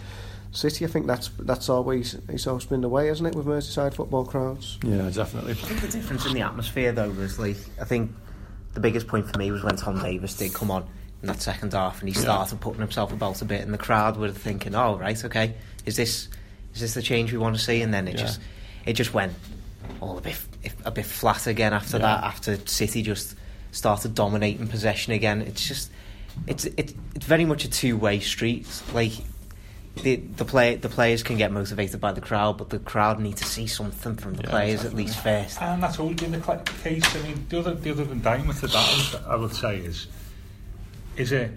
City, 0.55 0.85
I 0.85 0.89
think 0.89 1.09
that's 1.09 1.31
that's 1.41 1.69
always 1.69 2.15
it's 2.29 2.47
always 2.47 2.65
been 2.65 2.81
the 2.81 2.89
way, 2.89 3.09
isn't 3.09 3.27
it, 3.27 3.35
with 3.35 3.45
Merseyside 3.45 3.93
football 3.95 4.25
crowds? 4.25 4.79
Yeah, 4.85 5.11
definitely. 5.11 5.53
I 5.53 5.55
think 5.57 5.81
the 5.81 5.89
difference 5.89 6.27
in 6.27 6.35
the 6.35 6.43
atmosphere, 6.43 6.93
though, 6.93 7.11
was 7.11 7.41
like 7.41 7.57
I 7.81 7.85
think 7.85 8.13
the 8.73 8.79
biggest 8.79 9.09
point 9.09 9.31
for 9.31 9.37
me 9.37 9.51
was 9.51 9.65
when 9.65 9.75
Tom 9.75 10.01
Davies 10.01 10.37
did 10.37 10.55
come 10.55 10.71
on 10.71 10.87
in 11.23 11.27
that 11.27 11.43
second 11.43 11.73
half, 11.73 11.99
and 11.99 12.09
he 12.09 12.15
started 12.15 12.55
yeah. 12.55 12.63
putting 12.63 12.81
himself 12.81 13.13
about 13.13 13.43
a 13.43 13.45
bit, 13.45 13.63
and 13.63 13.75
the 13.75 13.79
crowd 13.79 14.17
were 14.17 14.31
thinking, 14.31 14.77
"Oh, 14.77 14.97
right, 14.97 15.23
okay, 15.25 15.55
is 15.87 15.97
this 15.97 16.29
is 16.73 16.81
this 16.81 16.95
the 16.95 17.03
change 17.03 17.33
we 17.33 17.39
want 17.39 17.57
to 17.57 17.61
see?" 17.61 17.83
And 17.83 17.93
then 17.93 18.07
it 18.07 18.15
yeah. 18.15 18.21
just 18.21 18.41
it 18.87 18.93
just 18.93 19.13
went 19.13 19.33
all 20.01 20.19
a 20.19 20.21
bit 20.21 20.39
a 20.85 20.91
bit 20.91 21.07
flat 21.07 21.47
again 21.47 21.73
after 21.73 21.99
yeah. 21.99 22.03
that. 22.03 22.25
After 22.25 22.57
City 22.67 23.03
just 23.03 23.37
started 23.73 24.15
dominating 24.15 24.69
possession 24.69 25.13
again, 25.13 25.43
it's 25.43 25.67
just 25.67 25.91
it's 26.47 26.65
it's 26.65 26.95
it's 27.15 27.27
very 27.27 27.45
much 27.45 27.65
a 27.65 27.71
two 27.71 27.97
way 27.97 28.21
street. 28.21 28.67
Like 28.93 29.13
the 30.03 30.17
the 30.17 30.45
play 30.45 30.77
the 30.77 30.89
players 30.89 31.23
can 31.23 31.37
get 31.37 31.53
motivated 31.53 32.01
by 32.01 32.13
the 32.13 32.21
crowd, 32.21 32.59
but 32.59 32.71
the 32.71 32.79
crowd 32.79 33.21
need 33.21 33.37
to 33.39 33.45
see 33.45 33.67
something 33.67 34.17
from 34.17 34.35
the 34.35 34.43
yeah, 34.43 34.51
players 34.51 34.83
definitely. 34.83 35.05
at 35.05 35.07
least 35.07 35.19
first. 35.21 35.63
And 35.63 35.83
that's 35.83 35.99
always 35.99 36.17
been 36.17 36.33
the 36.33 36.63
case. 36.83 37.17
I 37.17 37.23
mean, 37.23 37.47
the 37.49 37.59
other 37.59 37.75
the 37.75 37.91
other 37.91 38.05
indictment 38.05 38.59
to 38.61 38.67
that, 38.69 39.23
I 39.29 39.37
would 39.37 39.55
say, 39.55 39.79
is 39.79 40.07
is 41.17 41.33
it 41.33 41.51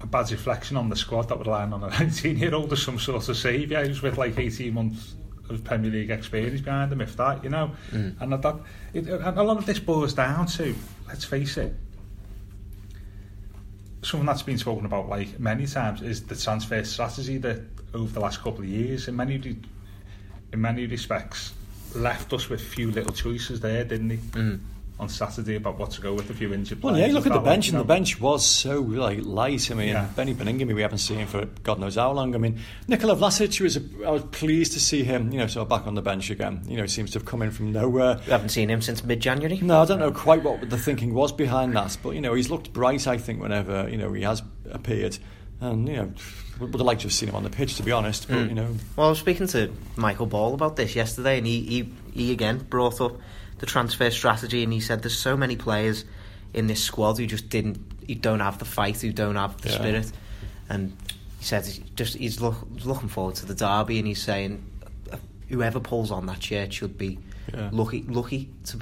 a 0.00 0.06
bad 0.06 0.30
reflection 0.30 0.76
on 0.76 0.88
the 0.88 0.96
squad 0.96 1.28
that 1.28 1.38
would 1.38 1.46
line 1.46 1.72
on 1.72 1.84
a 1.84 1.88
19 1.98 2.38
year 2.38 2.54
old 2.54 2.72
as 2.72 2.82
some 2.82 2.98
sort 2.98 3.28
of 3.28 3.36
saviour 3.36 3.84
who's 3.84 4.02
with 4.02 4.18
like 4.18 4.38
18 4.38 4.74
months 4.74 5.14
of 5.48 5.64
Premier 5.64 5.90
League 5.90 6.10
experience 6.10 6.60
behind 6.60 6.90
them, 6.92 7.00
if 7.00 7.16
that, 7.16 7.42
you 7.44 7.50
know. 7.50 7.72
Mm. 7.90 8.20
And 8.20 8.32
that, 8.32 8.56
it, 8.94 9.06
and 9.06 9.38
a 9.38 9.42
lot 9.42 9.58
of 9.58 9.66
this 9.66 9.78
boils 9.78 10.14
down 10.14 10.46
to, 10.46 10.74
let's 11.08 11.24
face 11.24 11.56
it, 11.56 11.74
something 14.02 14.26
that's 14.26 14.42
been 14.42 14.58
spoken 14.58 14.84
about 14.84 15.08
like 15.08 15.38
many 15.38 15.66
times 15.66 16.02
is 16.02 16.24
the 16.24 16.34
transfer 16.34 16.82
strategy 16.84 17.38
that 17.38 17.60
over 17.94 18.12
the 18.12 18.20
last 18.20 18.40
couple 18.40 18.60
of 18.60 18.66
years, 18.66 19.08
in 19.08 19.16
many 19.16 19.34
in 20.52 20.60
many 20.60 20.86
respects, 20.86 21.52
left 21.94 22.32
us 22.32 22.48
with 22.48 22.60
few 22.60 22.90
little 22.90 23.12
choices 23.12 23.60
there, 23.60 23.84
didn't 23.84 24.10
he? 24.10 24.16
Mm 24.16 24.60
on 25.02 25.08
Saturday 25.08 25.56
about 25.56 25.78
what 25.78 25.90
to 25.90 26.00
go 26.00 26.14
with 26.14 26.30
a 26.30 26.34
few 26.34 26.54
injured 26.54 26.80
players. 26.80 26.94
Well, 26.94 27.06
yeah, 27.08 27.12
look 27.12 27.26
at 27.26 27.32
the 27.32 27.40
bench, 27.40 27.68
and 27.68 27.78
the 27.78 27.84
bench 27.84 28.20
was 28.20 28.46
so 28.46 28.80
like 28.80 29.18
light. 29.22 29.70
I 29.70 29.74
mean, 29.74 29.88
yeah. 29.88 30.08
Benny 30.16 30.32
Baningime 30.32 30.74
we 30.74 30.80
haven't 30.80 30.98
seen 30.98 31.26
for 31.26 31.44
God 31.64 31.80
knows 31.80 31.96
how 31.96 32.12
long. 32.12 32.34
I 32.34 32.38
mean, 32.38 32.60
Nikola 32.86 33.16
Vlasic 33.16 33.60
was 33.60 33.76
a, 33.76 33.82
I 34.06 34.10
was 34.10 34.22
pleased 34.30 34.72
to 34.74 34.80
see 34.80 35.02
him, 35.02 35.32
you 35.32 35.38
know, 35.38 35.48
sort 35.48 35.62
of 35.62 35.68
back 35.68 35.86
on 35.86 35.96
the 35.96 36.02
bench 36.02 36.30
again. 36.30 36.62
You 36.66 36.76
know, 36.76 36.84
he 36.84 36.88
seems 36.88 37.10
to 37.12 37.18
have 37.18 37.26
come 37.26 37.42
in 37.42 37.50
from 37.50 37.72
nowhere. 37.72 38.20
We 38.24 38.30
haven't 38.30 38.50
seen 38.50 38.70
him 38.70 38.80
since 38.80 39.04
mid-January. 39.04 39.58
No, 39.60 39.82
I 39.82 39.84
don't 39.84 39.98
know 39.98 40.12
quite 40.12 40.42
what 40.42 40.70
the 40.70 40.78
thinking 40.78 41.12
was 41.12 41.32
behind 41.32 41.76
that, 41.76 41.96
but 42.02 42.10
you 42.10 42.20
know, 42.20 42.34
he's 42.34 42.48
looked 42.48 42.72
bright. 42.72 43.06
I 43.06 43.18
think 43.18 43.42
whenever 43.42 43.88
you 43.90 43.96
know 43.96 44.12
he 44.12 44.22
has 44.22 44.42
appeared, 44.70 45.18
and 45.60 45.88
you 45.88 45.96
know. 45.96 46.12
Would 46.60 46.74
have 46.74 46.82
liked 46.82 47.00
to 47.00 47.06
have 47.06 47.12
seen 47.12 47.30
him 47.30 47.34
on 47.34 47.42
the 47.42 47.50
pitch, 47.50 47.74
to 47.76 47.82
be 47.82 47.90
honest. 47.90 48.28
But 48.28 48.36
mm. 48.36 48.48
you 48.50 48.54
know, 48.54 48.76
well, 48.94 49.06
I 49.06 49.10
was 49.10 49.18
speaking 49.18 49.48
to 49.48 49.72
Michael 49.96 50.26
Ball 50.26 50.54
about 50.54 50.76
this 50.76 50.94
yesterday, 50.94 51.38
and 51.38 51.46
he, 51.46 51.60
he, 51.62 51.92
he 52.12 52.30
again 52.30 52.58
brought 52.58 53.00
up 53.00 53.16
the 53.62 53.66
transfer 53.66 54.10
strategy, 54.10 54.64
and 54.64 54.72
he 54.72 54.80
said 54.80 55.02
there's 55.02 55.16
so 55.16 55.36
many 55.36 55.54
players 55.54 56.04
in 56.52 56.66
this 56.66 56.82
squad 56.82 57.16
who 57.16 57.26
just 57.26 57.48
didn't, 57.48 57.78
who 58.08 58.16
don't 58.16 58.40
have 58.40 58.58
the 58.58 58.64
fight, 58.64 59.00
who 59.00 59.12
don't 59.12 59.36
have 59.36 59.56
the 59.62 59.68
yeah. 59.68 59.74
spirit, 59.76 60.12
and 60.68 60.96
he 61.38 61.44
said 61.44 61.64
just 61.94 62.16
he's 62.16 62.40
look, 62.40 62.56
looking 62.84 63.08
forward 63.08 63.36
to 63.36 63.46
the 63.46 63.54
derby, 63.54 64.00
and 64.00 64.08
he's 64.08 64.20
saying 64.20 64.64
uh, 65.12 65.16
whoever 65.48 65.78
pulls 65.78 66.10
on 66.10 66.26
that 66.26 66.42
shirt 66.42 66.72
should 66.72 66.98
be 66.98 67.20
yeah. 67.54 67.68
lucky 67.70 68.02
lucky 68.08 68.50
to 68.64 68.78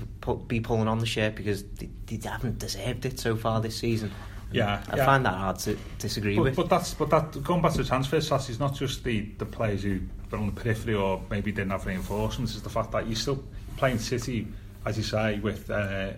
be 0.47 0.61
pulling 0.61 0.89
on 0.89 0.99
the 0.99 1.05
shirt 1.05 1.35
because 1.35 1.63
they, 1.75 1.91
they 2.07 2.27
haven't 2.27 2.59
deserved 2.59 3.05
it 3.05 3.21
so 3.21 3.37
far 3.37 3.61
this 3.61 3.77
season. 3.77 4.11
Yeah, 4.51 4.83
I 4.89 4.97
yeah. 4.97 5.05
find 5.05 5.27
that 5.27 5.35
hard 5.35 5.59
to 5.61 5.77
disagree 5.99 6.37
but, 6.37 6.43
with. 6.43 6.57
But 6.57 6.71
that's 6.71 6.95
but 6.95 7.11
that 7.11 7.43
going 7.45 7.61
back 7.61 7.73
to 7.73 7.79
the 7.79 7.85
transfer 7.85 8.17
stats 8.17 8.49
is 8.49 8.59
not 8.59 8.75
just 8.75 9.05
the 9.05 9.27
the 9.37 9.45
players 9.45 9.83
who 9.83 10.01
were 10.31 10.39
on 10.39 10.47
the 10.47 10.59
periphery 10.59 10.95
or 10.95 11.21
maybe 11.29 11.53
didn't 11.53 11.73
have 11.73 11.85
reinforcements. 11.85 12.55
It's 12.55 12.63
the 12.63 12.71
fact 12.71 12.93
that 12.93 13.07
you're 13.07 13.17
still 13.17 13.45
playing 13.77 13.99
City 13.99 14.47
as 14.85 14.97
you 14.97 15.03
say, 15.03 15.39
with 15.41 15.71
uh, 15.71 16.13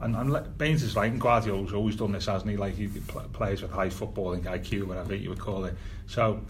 and, 0.00 0.14
and 0.14 0.58
Baines 0.58 0.82
is 0.82 0.94
right, 0.94 1.10
and 1.10 1.20
Guardiola's 1.20 1.72
always 1.72 1.96
done 1.96 2.12
this, 2.12 2.26
hasn't 2.26 2.50
he? 2.50 2.56
Like 2.56 2.74
he 2.74 2.88
plays 2.88 3.62
with 3.62 3.70
high 3.70 3.88
footballing 3.88 4.42
IQ, 4.44 4.84
whatever 4.84 5.14
you 5.14 5.30
would 5.30 5.40
call 5.40 5.64
it. 5.64 5.74
So 6.06 6.40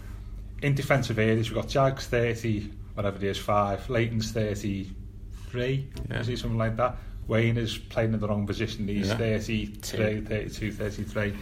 in 0.61 0.75
defensive 0.75 1.17
areas, 1.17 1.49
we've 1.49 1.55
got 1.55 1.69
Jags 1.69 2.07
30, 2.07 2.69
whatever 2.95 3.17
it 3.17 3.23
is, 3.23 3.37
5, 3.37 3.89
Leighton's 3.89 4.31
33, 4.31 5.89
yeah. 6.09 6.19
is 6.19 6.27
he 6.27 6.35
something 6.35 6.57
like 6.57 6.75
that? 6.77 6.97
Wayne 7.27 7.57
is 7.57 7.77
playing 7.77 8.13
in 8.13 8.19
the 8.19 8.27
wrong 8.27 8.45
position, 8.47 8.87
he's 8.87 9.09
yeah. 9.09 9.17
33, 9.17 10.21
32, 10.21 10.71
33. 10.71 11.33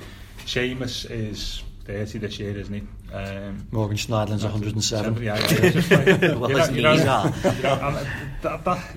Seamus 0.46 1.10
is 1.10 1.64
30 1.86 2.20
this 2.20 2.40
year, 2.40 2.58
isn't 2.58 2.74
he? 2.74 3.14
Um, 3.14 3.68
Morgan 3.72 3.98
Schneiderlin's 3.98 4.44
107. 4.44 5.24
Yeah, 5.24 5.38
yeah, 5.38 6.18
yeah, 6.22 6.34
like, 6.34 6.54
well, 6.54 6.76
you 6.76 6.82
know, 6.82 6.94
you 6.94 7.04
know, 7.04 7.34
you 7.44 7.64
know, 7.64 8.06
that, 8.42 8.66
that, 8.66 8.96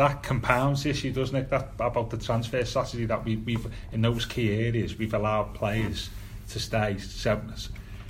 that 0.00 0.22
compounds 0.22 0.82
the 0.82 0.90
issue, 0.90 1.12
doesn't 1.12 1.36
it? 1.36 1.50
That 1.50 1.72
about 1.78 2.08
the 2.08 2.16
transfer 2.16 2.64
strategy 2.64 3.04
that 3.04 3.22
we, 3.22 3.36
we've 3.36 3.70
in 3.92 4.00
those 4.00 4.24
key 4.24 4.50
areas 4.50 4.96
we've 4.96 5.12
allowed 5.12 5.54
players 5.54 6.08
to 6.48 6.58
stay. 6.58 6.96
So, 6.96 7.38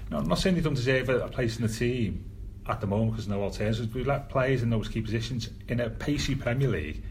no, 0.08 0.18
I'm 0.18 0.28
not 0.28 0.38
saying 0.38 0.54
they 0.54 0.60
don't 0.60 0.74
deserve 0.74 1.08
a, 1.08 1.22
a 1.22 1.28
place 1.28 1.56
in 1.58 1.66
the 1.66 1.72
team 1.72 2.30
at 2.68 2.80
the 2.80 2.86
moment 2.86 3.12
because 3.12 3.26
no 3.26 3.42
alternatives. 3.42 3.92
We've 3.92 4.06
let 4.06 4.28
players 4.28 4.62
in 4.62 4.70
those 4.70 4.88
key 4.88 5.00
positions 5.00 5.50
in 5.66 5.80
a 5.80 5.90
pacey 5.90 6.36
Premier 6.36 6.68
League, 6.68 7.02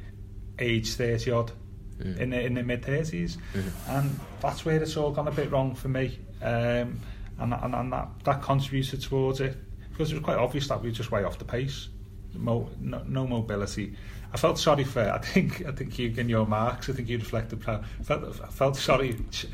age 0.60 0.94
30 0.94 1.32
odd, 1.32 1.52
mm. 2.00 2.18
in 2.18 2.30
the, 2.30 2.42
in 2.42 2.54
the 2.54 2.64
mid 2.64 2.82
30s, 2.82 3.36
mm. 3.54 3.72
and 3.90 4.18
that's 4.40 4.64
where 4.64 4.82
it's 4.82 4.96
all 4.96 5.12
gone 5.12 5.28
a 5.28 5.32
bit 5.32 5.52
wrong 5.52 5.76
for 5.76 5.90
me. 5.90 6.18
Um, 6.42 7.02
and, 7.38 7.54
and, 7.54 7.76
and 7.76 7.92
that, 7.92 8.08
that 8.24 8.42
contributed 8.42 9.02
towards 9.02 9.42
it 9.42 9.58
because 9.92 10.14
it 10.14 10.16
was 10.16 10.24
quite 10.24 10.38
obvious 10.38 10.70
that 10.70 10.82
we 10.82 10.88
were 10.88 10.96
just 10.96 11.12
way 11.12 11.26
off 11.26 11.38
the 11.38 11.44
pace. 11.44 11.90
Mo, 12.34 12.70
no, 12.80 13.04
no 13.06 13.28
mobility. 13.28 13.98
I 14.32 14.38
felt 14.38 14.60
sorry 14.60 14.84
for. 14.84 15.02
I 15.02 15.18
think 15.18 15.66
I 15.66 15.72
think 15.72 15.98
you 15.98 16.14
in 16.16 16.30
your 16.30 16.46
marks. 16.46 16.88
I 16.88 16.94
think 16.94 17.10
you 17.10 17.18
reflected 17.18 17.62
proud. 17.62 17.84
I 18.00 18.04
felt, 18.04 18.42
I 18.42 18.48
felt 18.48 18.78
sorry. 18.78 19.14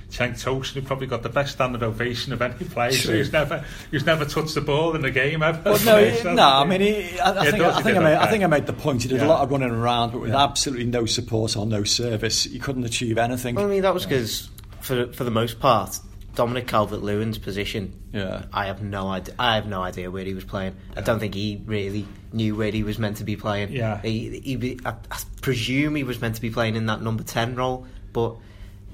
Cenk 0.09 0.33
Tosun 0.33 0.73
who 0.73 0.81
probably 0.81 1.07
got 1.07 1.23
the 1.23 1.29
best 1.29 1.53
standard 1.53 1.81
ovation 1.81 2.33
of 2.33 2.41
any 2.41 2.65
player. 2.65 2.91
So 2.91 3.13
he's 3.13 3.31
never 3.31 3.63
he's 3.91 4.05
never 4.05 4.25
touched 4.25 4.53
the 4.53 4.61
ball 4.61 4.93
in 4.93 5.01
the 5.01 5.11
game 5.11 5.41
ever. 5.41 5.61
Well, 5.63 5.85
no, 5.85 6.13
so, 6.21 6.33
no. 6.33 6.43
I 6.43 6.65
mean, 6.65 6.81
he, 6.81 7.19
I, 7.19 7.31
I, 7.31 7.43
yeah, 7.45 7.51
think, 7.51 7.63
I, 7.63 7.81
think 7.81 7.97
I, 7.97 7.99
made, 8.01 8.15
okay. 8.15 8.23
I 8.23 8.29
think 8.29 8.43
I 8.43 8.47
made 8.47 8.65
the 8.65 8.73
point. 8.73 9.03
He 9.03 9.07
did 9.07 9.19
yeah. 9.19 9.27
a 9.27 9.29
lot 9.29 9.41
of 9.43 9.51
running 9.51 9.71
around, 9.71 10.11
but 10.11 10.19
with 10.19 10.31
yeah. 10.31 10.43
absolutely 10.43 10.85
no 10.85 11.05
support 11.05 11.55
or 11.55 11.65
no 11.65 11.85
service, 11.85 12.43
he 12.43 12.59
couldn't 12.59 12.83
achieve 12.83 13.17
anything. 13.17 13.55
Well, 13.55 13.65
I 13.65 13.69
mean, 13.69 13.83
that 13.83 13.93
was 13.93 14.05
because 14.05 14.49
for 14.81 15.11
for 15.13 15.23
the 15.23 15.31
most 15.31 15.61
part, 15.61 15.97
Dominic 16.35 16.67
Calvert-Lewin's 16.67 17.37
position. 17.37 17.93
Yeah, 18.11 18.43
I 18.51 18.65
have 18.65 18.83
no 18.83 19.07
idea. 19.07 19.35
I 19.39 19.55
have 19.55 19.67
no 19.67 19.81
idea 19.81 20.11
where 20.11 20.25
he 20.25 20.33
was 20.33 20.43
playing. 20.43 20.75
Yeah. 20.91 20.99
I 20.99 21.01
don't 21.01 21.19
think 21.19 21.33
he 21.33 21.61
really 21.65 22.05
knew 22.35 22.55
where 22.55 22.71
he 22.71 22.83
was 22.83 22.99
meant 22.99 23.17
to 23.17 23.23
be 23.23 23.35
playing. 23.35 23.71
Yeah, 23.71 24.01
he, 24.01 24.39
he, 24.39 24.79
I, 24.85 24.91
I 25.09 25.19
presume 25.41 25.95
he 25.95 26.03
was 26.03 26.21
meant 26.21 26.35
to 26.35 26.41
be 26.41 26.49
playing 26.49 26.75
in 26.75 26.85
that 26.87 27.01
number 27.01 27.23
ten 27.23 27.55
role, 27.55 27.87
but 28.13 28.35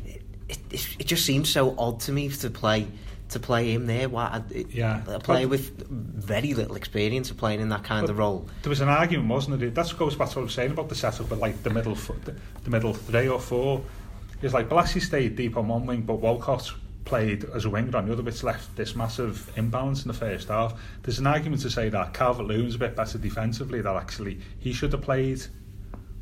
it, 0.06 0.22
it, 0.70 0.96
it 1.00 1.08
just 1.08 1.26
seems 1.26 1.50
so 1.50 1.76
odd 1.78 2.00
to 2.02 2.12
me 2.12 2.30
to 2.30 2.50
play 2.50 2.88
to 3.30 3.40
play 3.40 3.72
him 3.72 3.88
there. 3.88 4.10
Why? 4.10 4.42
Yeah, 4.70 5.02
a 5.08 5.20
player 5.20 5.48
but, 5.48 5.52
with 5.52 5.88
very 5.88 6.54
little 6.54 6.76
experience 6.76 7.32
of 7.32 7.38
playing 7.38 7.62
in 7.62 7.70
that 7.70 7.84
kind 7.84 8.10
of 8.10 8.18
role. 8.18 8.48
There 8.62 8.70
was 8.70 8.82
an 8.82 8.90
argument, 8.90 9.30
wasn't 9.30 9.64
it? 9.64 9.76
That 9.76 9.94
goes 9.98 10.16
back 10.16 10.30
to 10.30 10.36
what 10.36 10.42
I 10.42 10.46
was 10.46 10.54
saying 10.54 10.72
about 10.72 10.90
the 10.90 10.96
setup, 10.96 11.30
but 11.30 11.40
like 11.40 11.64
the 11.64 11.70
middle, 11.70 11.96
the, 11.96 12.36
the 12.64 12.70
middle 12.70 12.94
three 12.94 13.28
or 13.28 13.40
four. 13.40 13.82
It's 14.42 14.54
like 14.54 14.70
Bolasie 14.70 15.02
stayed 15.02 15.36
deep 15.36 15.56
on 15.56 15.68
one 15.68 15.86
wing, 15.86 16.02
but 16.02 16.16
Walcott 16.16 16.72
played 17.06 17.46
as 17.46 17.66
a 17.66 17.70
winger 17.70 17.98
on 17.98 18.06
the 18.06 18.14
other, 18.14 18.24
which 18.24 18.44
left 18.44 18.76
this 18.76 18.96
massive 18.96 19.52
imbalance 19.58 20.04
in 20.04 20.08
the 20.08 20.14
first 20.14 20.50
half. 20.50 20.80
There's 21.04 21.20
an 21.20 21.28
argument 21.28 21.62
to 21.64 21.70
say 21.70 21.90
that 21.90 22.14
Calvert 22.14 22.46
Lewin's 22.46 22.76
a 22.76 22.80
bit 22.80 22.96
better 22.96 23.18
defensively, 23.18 23.82
that 23.82 23.96
actually 23.96 24.40
he 24.60 24.74
should 24.74 24.94
have 24.94 25.02
played 25.02 25.42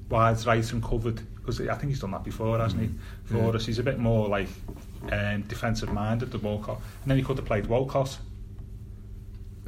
wide 0.10 0.44
right 0.46 0.72
and 0.72 0.84
covered, 0.84 1.22
because 1.36 1.62
I 1.62 1.76
think 1.76 1.90
he's 1.92 2.00
done 2.00 2.12
that 2.12 2.24
before, 2.24 2.58
hasn't 2.58 2.82
he? 2.82 2.90
For 3.26 3.36
mm. 3.36 3.56
us, 3.56 3.66
he's 3.66 3.80
a 3.80 3.84
bit 3.84 4.00
more 4.00 4.28
like 4.28 4.48
um, 5.12 5.44
defensive 5.44 5.92
minded 5.92 6.32
than 6.32 6.42
Walcott. 6.42 6.78
And 7.02 7.12
then 7.12 7.18
he 7.18 7.24
could 7.24 7.38
have 7.38 7.46
played 7.46 7.68
Walcott 7.68 8.18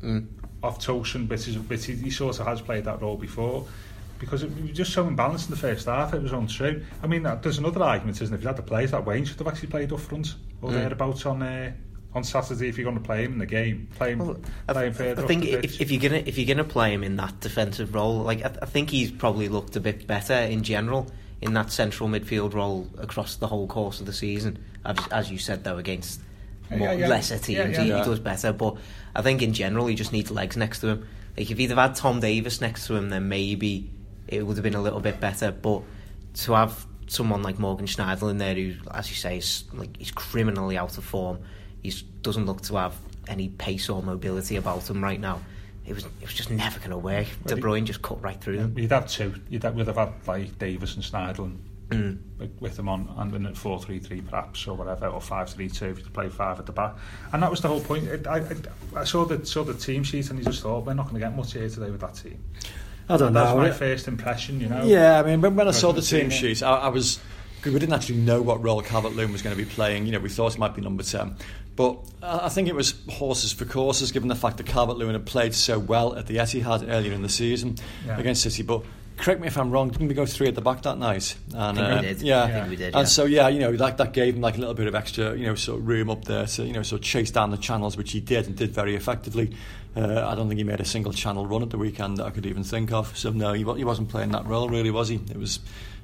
mm. 0.02 0.26
off 0.64 0.88
which, 0.88 1.48
is, 1.48 1.60
which 1.60 1.86
he, 1.86 1.96
he 1.96 2.10
sort 2.10 2.40
of 2.40 2.48
has 2.48 2.62
played 2.62 2.86
that 2.86 3.02
role 3.02 3.18
before 3.18 3.68
because 4.18 4.44
it 4.44 4.52
was 4.62 4.72
just 4.72 4.94
so 4.94 5.04
imbalanced 5.04 5.46
in 5.46 5.52
the 5.52 5.58
first 5.58 5.88
half, 5.88 6.14
it 6.14 6.22
was 6.22 6.32
untrue. 6.32 6.84
I 7.02 7.08
mean, 7.08 7.24
there's 7.42 7.58
another 7.58 7.82
argument, 7.82 8.22
isn't 8.22 8.32
it? 8.32 8.38
If 8.38 8.44
you 8.44 8.48
had 8.48 8.56
the 8.56 8.62
players 8.62 8.92
that 8.92 9.04
Wayne 9.04 9.26
should 9.26 9.40
have 9.40 9.48
actually 9.48 9.70
played 9.70 9.92
up 9.92 10.00
front 10.00 10.36
or 10.62 10.70
mm. 10.70 10.74
thereabouts 10.74 11.26
on 11.26 11.42
uh, 11.42 11.72
on 12.14 12.24
Saturday 12.24 12.68
if 12.68 12.78
you're 12.78 12.86
going 12.86 12.98
to 12.98 13.04
play 13.04 13.24
him 13.24 13.34
in 13.34 13.40
the 13.40 13.46
game, 13.46 13.88
play 13.96 14.12
him, 14.12 14.20
well, 14.20 14.38
play 14.68 14.88
him 14.88 14.94
further. 14.94 15.24
I 15.24 15.28
think 15.28 15.46
if, 15.46 15.80
if 15.80 15.92
you're 15.92 16.02
gonna 16.02 16.24
if 16.26 16.38
you're 16.38 16.48
gonna 16.48 16.68
play 16.68 16.94
him 16.94 17.04
in 17.04 17.16
that 17.18 17.40
defensive 17.40 17.96
role, 17.96 18.24
like 18.24 18.44
I, 18.44 18.52
I 18.62 18.66
think 18.66 18.90
he's 18.90 19.12
probably 19.12 19.50
looked 19.50 19.76
a 19.76 19.80
bit 19.80 20.08
better 20.08 20.34
in 20.34 20.64
general 20.64 21.08
in 21.42 21.54
that 21.54 21.72
central 21.72 22.08
midfield 22.08 22.54
role 22.54 22.88
across 22.98 23.36
the 23.38 23.48
whole 23.48 23.68
course 23.68 24.00
of 24.00 24.06
the 24.06 24.14
season. 24.14 24.64
As, 24.86 24.98
as 25.12 25.32
you 25.32 25.38
said, 25.38 25.64
though, 25.64 25.78
against 25.78 26.22
more, 26.70 26.90
yeah, 26.90 26.94
yeah. 26.94 27.08
lesser 27.08 27.38
teams, 27.38 27.78
yeah, 27.78 27.84
he, 27.84 27.86
he 27.86 27.90
does 27.90 28.20
better. 28.20 28.54
But 28.54 28.78
I 29.16 29.22
think 29.22 29.42
in 29.42 29.54
general, 29.54 29.88
he 29.88 29.96
just 29.96 30.12
needs 30.12 30.32
legs 30.32 30.56
next 30.56 30.80
to 30.82 30.88
him. 30.88 31.08
Like 31.38 31.50
if 31.50 31.58
he'd 31.58 31.70
have 31.70 31.80
had 31.80 31.96
Tom 31.96 32.20
Davies 32.20 32.62
next 32.62 32.88
to 32.88 32.96
him, 32.96 33.10
then 33.10 33.28
maybe 33.28 33.90
it 34.28 34.46
would 34.46 34.58
have 34.58 34.64
been 34.64 34.76
a 34.76 34.82
little 34.82 35.00
bit 35.00 35.20
better. 35.20 35.52
But 35.52 35.82
to 36.34 36.54
have 36.54 36.86
someone 37.12 37.44
like 37.44 37.60
Morgan 37.60 37.86
Schneiderlin 37.88 38.40
there, 38.40 38.56
who, 38.56 38.74
as 38.94 39.10
you 39.10 39.16
say, 39.16 39.38
is 39.38 39.66
like 39.74 39.98
he's 39.98 40.12
criminally 40.12 40.78
out 40.78 40.98
of 40.98 41.04
form. 41.04 41.40
He 41.84 41.92
doesn't 42.22 42.46
look 42.46 42.62
to 42.62 42.78
have 42.78 42.96
any 43.28 43.50
pace 43.50 43.90
or 43.90 44.02
mobility 44.02 44.56
about 44.56 44.90
him 44.90 45.04
right 45.04 45.20
now. 45.20 45.42
It 45.86 45.94
was 45.94 46.06
it 46.06 46.22
was 46.22 46.34
just 46.34 46.52
never 46.52 46.80
going 46.80 46.92
to 46.92 46.98
work. 46.98 47.28
De 47.46 47.56
Bruyne 47.56 47.84
just 47.84 48.02
cut 48.02 48.22
right 48.24 48.40
through 48.40 48.58
them. 48.58 48.78
You'd 48.78 48.92
have 48.92 49.08
two. 49.10 49.34
You'd 49.50 49.64
have, 49.64 49.76
we'd 49.76 49.88
have 49.88 49.98
had 49.98 50.14
like 50.26 50.58
Davies 50.58 50.96
and 50.96 51.04
Schneiderlin 51.04 51.58
Mm. 51.92 52.20
with, 52.62 52.78
them 52.78 52.88
on 52.88 53.14
and 53.18 53.32
then 53.34 53.46
at 53.46 53.56
4-3-3 53.56 54.30
perhaps 54.30 54.66
or 54.66 54.78
whatever 54.78 55.08
or 55.08 55.20
5-3-2 55.20 55.92
if 55.92 56.00
you 56.00 56.06
play 56.06 56.30
five 56.30 56.58
at 56.58 56.66
the 56.66 56.72
back 56.72 56.96
and 57.34 57.44
that 57.44 57.52
was 57.52 57.60
the 57.60 57.68
whole 57.68 57.82
point 57.82 58.08
I, 58.26 58.38
I, 58.38 58.56
I 58.96 59.04
saw 59.04 59.26
the 59.26 59.46
saw 59.46 59.66
the 59.66 59.74
team 59.74 60.02
sheet 60.04 60.30
and 60.30 60.40
you 60.40 60.46
just 60.46 60.62
thought 60.62 60.86
we're 60.86 60.94
not 60.94 61.10
going 61.10 61.16
to 61.16 61.28
get 61.28 61.36
much 61.36 61.52
here 61.52 61.68
today 61.68 61.92
with 61.92 62.00
that 62.00 62.14
team 62.14 62.42
I 63.14 63.18
don't 63.18 63.34
know. 63.34 63.44
that's 63.44 63.58
my 63.58 63.72
first 63.72 64.08
impression 64.08 64.60
you 64.62 64.70
know 64.70 64.84
Yeah, 64.84 65.20
I 65.20 65.24
mean, 65.24 65.42
when, 65.42 65.56
when 65.56 65.68
I 65.68 65.72
saw 65.72 65.92
the 65.92 66.02
team 66.02 66.22
team, 66.22 66.32
yeah. 66.32 66.38
sheet, 66.38 66.64
I, 66.64 66.76
I 66.76 66.88
was 66.90 67.20
we 67.66 67.72
didn't 67.72 67.94
actually 67.94 68.18
know 68.18 68.42
what 68.42 68.64
role 68.64 68.82
Calvert 68.82 69.14
Lewin 69.14 69.32
was 69.32 69.42
going 69.44 69.56
to 69.56 69.64
be 69.64 69.70
playing. 69.70 70.08
You 70.08 70.14
know, 70.14 70.20
we 70.20 70.30
thought 70.30 70.56
it 70.56 70.58
might 70.60 70.74
be 70.74 70.82
number 70.82 71.04
ten, 71.04 71.36
but 71.76 72.00
I 72.24 72.46
I 72.46 72.50
think 72.50 72.68
it 72.68 72.76
was 72.76 72.96
horses 73.10 73.52
for 73.54 73.66
courses, 73.66 74.12
given 74.12 74.30
the 74.30 74.36
fact 74.36 74.58
that 74.58 74.66
Calvert 74.66 74.98
Lewin 74.98 75.14
had 75.14 75.26
played 75.28 75.54
so 75.54 75.78
well 75.78 76.16
at 76.16 76.26
the 76.28 76.38
Etihad 76.38 76.90
earlier 76.90 77.14
in 77.14 77.22
the 77.22 77.30
season 77.30 77.76
Yeah. 78.06 78.18
against 78.18 78.42
City. 78.42 78.64
But 78.64 78.84
correct 79.22 79.40
me 79.40 79.48
if 79.48 79.58
I'm 79.58 79.72
wrong, 79.72 79.90
didn't 79.90 80.08
we 80.08 80.14
go 80.14 80.26
three 80.26 80.48
at 80.48 80.56
the 80.56 80.62
back 80.62 80.82
that 80.82 80.98
night? 80.98 81.36
And, 81.54 81.58
I 81.58 81.74
think 81.74 81.88
uh, 81.88 82.02
we 82.02 82.08
did. 82.08 82.22
Yeah, 82.22 82.44
I 82.44 82.52
think 82.52 82.70
we 82.70 82.76
did. 82.76 82.96
and 82.96 83.08
so 83.08 83.26
yeah, 83.26 83.48
you 83.48 83.60
know 83.60 83.76
that 83.78 83.98
that 83.98 84.14
gave 84.14 84.36
him 84.36 84.42
like 84.42 84.58
a 84.58 84.60
little 84.60 84.74
bit 84.74 84.88
of 84.88 84.96
extra, 84.96 85.36
you 85.36 85.46
know, 85.46 85.56
sort 85.56 85.80
of 85.80 85.88
room 85.88 86.10
up 86.10 86.26
there 86.26 86.46
to 86.46 86.66
you 86.66 86.74
know 86.74 86.84
sort 86.84 87.02
of 87.02 87.06
chase 87.06 87.32
down 87.32 87.52
the 87.52 87.58
channels, 87.58 87.96
which 87.96 88.12
he 88.12 88.20
did 88.20 88.48
and 88.48 88.56
did 88.56 88.72
very 88.72 88.96
effectively. 88.96 89.56
Uh, 89.96 90.26
I 90.26 90.36
don't 90.36 90.48
think 90.48 90.58
he 90.58 90.64
made 90.64 90.80
a 90.80 90.86
single 90.86 91.12
channel 91.12 91.46
run 91.46 91.62
at 91.62 91.70
the 91.70 91.78
weekend 91.78 92.18
that 92.18 92.26
I 92.26 92.30
could 92.30 92.46
even 92.46 92.64
think 92.64 92.92
of. 92.92 93.16
So 93.18 93.30
no, 93.32 93.54
he, 93.54 93.64
he 93.64 93.84
wasn't 93.84 94.10
playing 94.10 94.32
that 94.32 94.46
role 94.46 94.70
really, 94.70 94.92
was 94.92 95.10
he? 95.10 95.16
It 95.16 95.38
was 95.38 95.60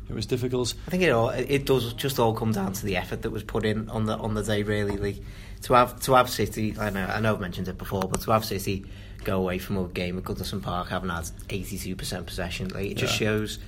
it 0.09 0.13
was 0.15 0.25
difficult. 0.25 0.73
I 0.87 0.91
think 0.91 1.03
it 1.03 1.09
all 1.11 1.29
it 1.29 1.65
does 1.65 1.93
just 1.93 2.19
all 2.19 2.33
come 2.33 2.51
down 2.51 2.73
to 2.73 2.85
the 2.85 2.97
effort 2.97 3.21
that 3.23 3.29
was 3.31 3.43
put 3.43 3.65
in 3.65 3.89
on 3.89 4.05
the 4.05 4.15
on 4.17 4.33
the 4.33 4.43
day. 4.43 4.63
Really, 4.63 4.97
like 4.97 5.17
to 5.63 5.73
have 5.73 5.99
to 6.01 6.13
have 6.13 6.29
City. 6.29 6.75
I 6.79 6.89
know 6.89 7.05
I 7.05 7.19
know 7.19 7.33
I've 7.33 7.41
mentioned 7.41 7.67
it 7.67 7.77
before, 7.77 8.03
but 8.03 8.21
to 8.21 8.31
have 8.31 8.45
City 8.45 8.85
go 9.23 9.37
away 9.39 9.57
from 9.57 9.77
a 9.77 9.87
game 9.89 10.17
at 10.17 10.23
Goodison 10.23 10.61
Park 10.61 10.87
having 10.89 11.09
had 11.09 11.29
eighty 11.49 11.77
two 11.77 11.95
percent 11.95 12.25
possession, 12.25 12.69
like 12.69 12.91
it 12.91 12.97
just 12.97 13.19
Yeah. 13.19 13.27
shows 13.29 13.59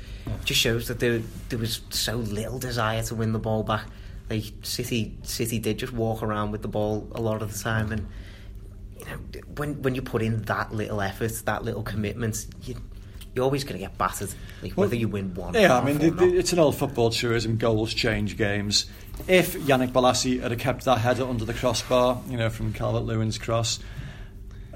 just 0.45 0.59
shows 0.61 0.87
that 0.87 0.99
there 0.99 1.21
there 1.49 1.59
was 1.59 1.81
so 1.89 2.15
little 2.17 2.59
desire 2.59 3.03
to 3.03 3.15
win 3.15 3.33
the 3.33 3.39
ball 3.39 3.63
back. 3.63 3.85
Like 4.29 4.45
City 4.61 5.17
City 5.23 5.59
did 5.59 5.79
just 5.79 5.91
walk 5.91 6.21
around 6.23 6.51
with 6.51 6.61
the 6.61 6.67
ball 6.67 7.07
a 7.13 7.19
lot 7.21 7.41
of 7.41 7.51
the 7.51 7.59
time, 7.59 7.91
and 7.91 8.07
you 8.99 9.05
know 9.05 9.41
when 9.57 9.81
when 9.81 9.95
you 9.95 10.01
put 10.03 10.21
in 10.21 10.43
that 10.43 10.71
little 10.71 11.01
effort, 11.01 11.31
that 11.45 11.63
little 11.65 11.83
commitment, 11.83 12.45
you. 12.63 12.75
You're 13.39 13.45
always 13.45 13.63
going 13.63 13.79
to 13.79 13.79
get 13.79 13.97
battered, 13.97 14.33
like 14.61 14.75
Well, 14.75 14.87
whether 14.87 14.97
you 14.97 15.07
win 15.07 15.33
one. 15.33 15.53
Yeah, 15.53 15.77
I 15.77 15.81
mean, 15.81 15.97
the, 15.97 16.37
it's 16.37 16.51
an 16.51 16.59
old 16.59 16.75
football 16.75 17.09
truism. 17.09 17.55
Goals 17.55 17.93
change 17.93 18.35
games. 18.35 18.85
If 19.29 19.53
Yannick 19.53 19.93
Bolasie 19.93 20.41
had 20.41 20.59
kept 20.59 20.83
that 20.83 20.97
header 20.97 21.23
under 21.23 21.45
the 21.45 21.53
crossbar, 21.53 22.21
you 22.27 22.35
know, 22.35 22.49
from 22.49 22.73
Calvert 22.73 23.03
Lewin's 23.03 23.37
cross, 23.37 23.79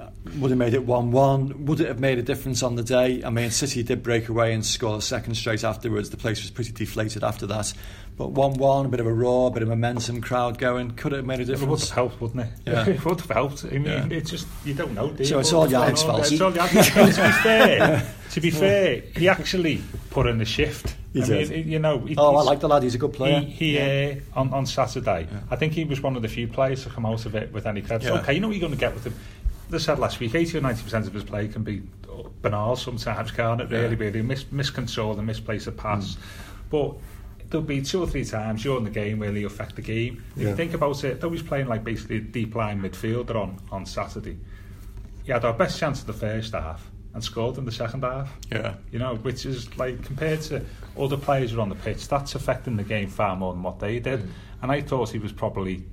uh, 0.00 0.06
would 0.38 0.50
have 0.50 0.56
made 0.56 0.72
it 0.72 0.86
1 0.86 1.12
1. 1.12 1.66
Would 1.66 1.80
it 1.80 1.88
have 1.88 2.00
made 2.00 2.16
a 2.16 2.22
difference 2.22 2.62
on 2.62 2.76
the 2.76 2.82
day? 2.82 3.22
I 3.22 3.28
mean, 3.28 3.50
City 3.50 3.82
did 3.82 4.02
break 4.02 4.30
away 4.30 4.54
and 4.54 4.64
score 4.64 4.96
a 4.96 5.02
second 5.02 5.34
straight 5.34 5.62
afterwards. 5.62 6.08
The 6.08 6.16
place 6.16 6.40
was 6.40 6.50
pretty 6.50 6.72
deflated 6.72 7.22
after 7.22 7.44
that. 7.48 7.70
But 8.16 8.30
1 8.30 8.54
1, 8.54 8.86
a 8.86 8.88
bit 8.88 9.00
of 9.00 9.06
a 9.06 9.12
roar, 9.12 9.48
a 9.48 9.50
bit 9.50 9.62
of 9.64 9.68
momentum, 9.68 10.20
crowd 10.20 10.56
going. 10.58 10.92
Could 10.92 11.12
it 11.12 11.16
have 11.16 11.26
made 11.26 11.40
a 11.40 11.42
it 11.42 11.48
would 11.48 11.58
difference? 11.58 11.88
have 11.90 11.94
helped 11.96 12.20
wouldn't 12.20 12.42
it 12.46 12.48
Yeah. 12.64 12.86
it 12.88 13.04
would 13.04 13.20
have 13.20 13.30
helped 13.30 13.64
I 13.64 13.70
mean 13.70 13.84
Yeah. 13.86 14.06
it's 14.10 14.30
just 14.30 14.46
you 14.64 14.72
don't 14.74 14.94
know 14.94 15.10
do? 15.10 15.24
So 15.24 15.40
it's 15.40 15.52
all 15.52 15.66
Yannick's 15.66 16.04
fault. 16.04 16.30
it's 16.30 16.40
all 16.40 16.52
fault 16.52 16.70
to 16.70 17.22
be 17.24 17.30
fair 17.32 18.06
to 18.30 18.40
be 18.40 18.50
fair 18.50 19.02
he 19.16 19.28
actually 19.28 19.82
put 20.10 20.26
in 20.28 20.38
the 20.38 20.44
shift 20.44 20.94
He 21.12 21.22
I 21.22 21.26
did. 21.26 21.50
mean, 21.50 21.68
you 21.68 21.78
know 21.80 21.98
he- 21.98 22.14
Oh, 22.16 22.36
I 22.36 22.42
like 22.42 22.60
the 22.60 22.68
lad. 22.68 22.84
He's 22.84 22.94
a 22.94 22.98
good 22.98 23.12
player. 23.12 23.40
He, 23.40 23.76
he 23.76 23.78
uh, 23.80 24.38
on, 24.40 24.52
on 24.52 24.64
Saturday, 24.66 25.26
I 25.50 25.56
think 25.56 25.72
he 25.72 25.84
was 25.84 26.00
one 26.00 26.14
of 26.14 26.22
the 26.22 26.28
few 26.28 26.46
players 26.46 26.84
to 26.84 26.90
come 26.90 27.04
out 27.06 27.26
of 27.26 27.34
it 27.34 27.52
with 27.52 27.66
any 27.66 27.82
credit. 27.82 28.06
Yeah. 28.06 28.20
Okay, 28.20 28.34
you 28.34 28.40
know 28.40 28.46
what 28.48 28.56
you're 28.56 28.60
going 28.68 28.72
to 28.78 28.78
get 28.78 28.94
with 28.94 29.04
him. 29.06 29.14
As 29.68 29.74
I 29.74 29.78
said 29.92 29.98
last 29.98 30.20
week, 30.20 30.34
80 30.36 30.58
or 30.58 30.60
90% 30.60 31.06
of 31.08 31.12
his 31.14 31.24
play 31.24 31.48
can 31.48 31.62
be 31.64 31.82
banal 32.42 32.76
sometimes, 32.76 33.30
can't 33.32 33.60
it? 33.60 33.70
Really, 33.70 33.90
Yeah. 33.96 33.98
really 34.04 34.22
mis- 34.22 34.44
miscontrol 34.52 35.16
and 35.18 35.26
misplace 35.26 35.66
a 35.66 35.72
pass. 35.72 36.16
But 36.70 36.94
there'll 37.54 37.64
be 37.64 37.80
two 37.80 38.02
or 38.02 38.06
three 38.08 38.24
times 38.24 38.64
during 38.64 38.82
the 38.82 38.90
game 38.90 39.20
where 39.20 39.30
affect 39.46 39.76
the 39.76 39.82
game. 39.82 40.20
If 40.36 40.42
Yeah. 40.42 40.48
you 40.50 40.56
think 40.56 40.74
about 40.74 41.04
it, 41.04 41.20
though 41.20 41.30
he's 41.30 41.42
playing 41.42 41.68
like 41.68 41.84
basically 41.84 42.16
a 42.16 42.20
deep 42.20 42.56
line 42.56 42.82
midfielder 42.82 43.36
on, 43.36 43.58
on 43.70 43.86
Saturday, 43.86 44.36
he 45.22 45.30
had 45.30 45.44
our 45.44 45.52
best 45.52 45.78
chance 45.78 46.00
of 46.00 46.08
the 46.08 46.12
first 46.14 46.52
half 46.52 46.90
and 47.14 47.22
scored 47.22 47.56
in 47.56 47.64
the 47.64 47.70
second 47.70 48.02
half 48.02 48.36
Yeah. 48.50 48.74
you 48.90 48.98
know, 48.98 49.14
which 49.14 49.46
is 49.46 49.76
like 49.78 50.02
compared 50.02 50.40
to 50.42 50.62
other 50.98 51.16
players 51.16 51.52
who 51.52 51.58
are 51.58 51.60
on 51.60 51.68
the 51.68 51.76
pitch, 51.76 52.08
that's 52.08 52.34
affecting 52.34 52.76
the 52.76 52.82
game 52.82 53.08
far 53.08 53.36
more 53.36 53.52
than 53.52 53.62
what 53.62 53.78
they 53.78 54.00
did. 54.00 54.20
Mm. 54.20 54.28
And 54.62 54.72
I 54.72 54.80
thought 54.80 55.10
he 55.10 55.20
was 55.20 55.30
probably, 55.30 55.84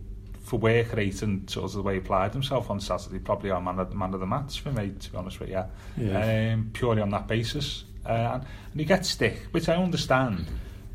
for 0.42 0.58
work 0.58 0.94
rate 0.96 1.22
and 1.22 1.48
sort 1.48 1.66
of 1.66 1.74
the 1.74 1.84
way 1.84 1.94
he 1.94 2.00
applied 2.00 2.34
himself 2.34 2.72
on 2.72 2.80
Saturday, 2.80 3.20
probably 3.20 3.52
our 3.52 3.62
man 3.62 3.78
of, 3.78 3.94
man 3.94 4.16
of 4.16 4.20
the 4.20 4.26
match 4.26 4.62
for 4.62 4.72
me, 4.72 4.94
to 5.00 5.12
be 5.12 5.18
honest 5.18 5.40
with 5.40 5.50
you. 5.50 5.64
Yeah. 5.96 6.54
Um, 6.54 6.72
purely 6.74 7.04
on 7.04 7.12
that 7.12 7.28
basis. 7.28 7.84
Uh, 8.04 8.10
and, 8.10 8.44
and 8.72 8.80
he 8.82 8.86
gets 8.86 9.10
stick, 9.10 9.44
which 9.52 9.70
I 9.70 9.76
understand, 9.76 10.48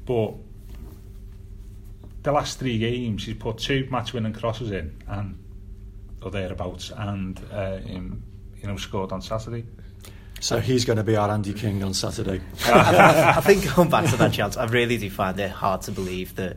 but 0.07 0.35
the 2.27 2.33
last 2.33 2.59
three 2.59 2.77
games 2.77 3.25
he's 3.25 3.37
put 3.37 3.57
two 3.57 3.87
match 3.89 4.13
winning 4.13 4.33
crosses 4.33 4.73
in 4.73 5.01
and 5.07 5.39
or 6.23 6.31
thereabouts 6.33 6.91
and 6.97 7.41
uh, 7.53 7.79
in, 7.87 8.21
you 8.61 8.67
know 8.67 8.77
scored 8.77 9.13
on 9.13 9.23
Saturday. 9.23 9.65
So 10.41 10.59
he's 10.59 10.85
going 10.85 10.97
to 10.99 11.05
be 11.05 11.15
our 11.17 11.31
Andy 11.31 11.55
King 11.55 11.83
on 11.85 11.95
Saturday. 11.95 12.41
I 12.67 13.41
think 13.43 13.75
going 13.75 13.89
back 13.89 14.11
to 14.11 14.17
that 14.17 14.33
chance, 14.33 14.57
I 14.57 14.67
really 14.67 14.99
do 14.99 15.09
find 15.09 15.39
it 15.39 15.51
hard 15.51 15.83
to 15.83 15.93
believe 15.93 16.35
that 16.35 16.57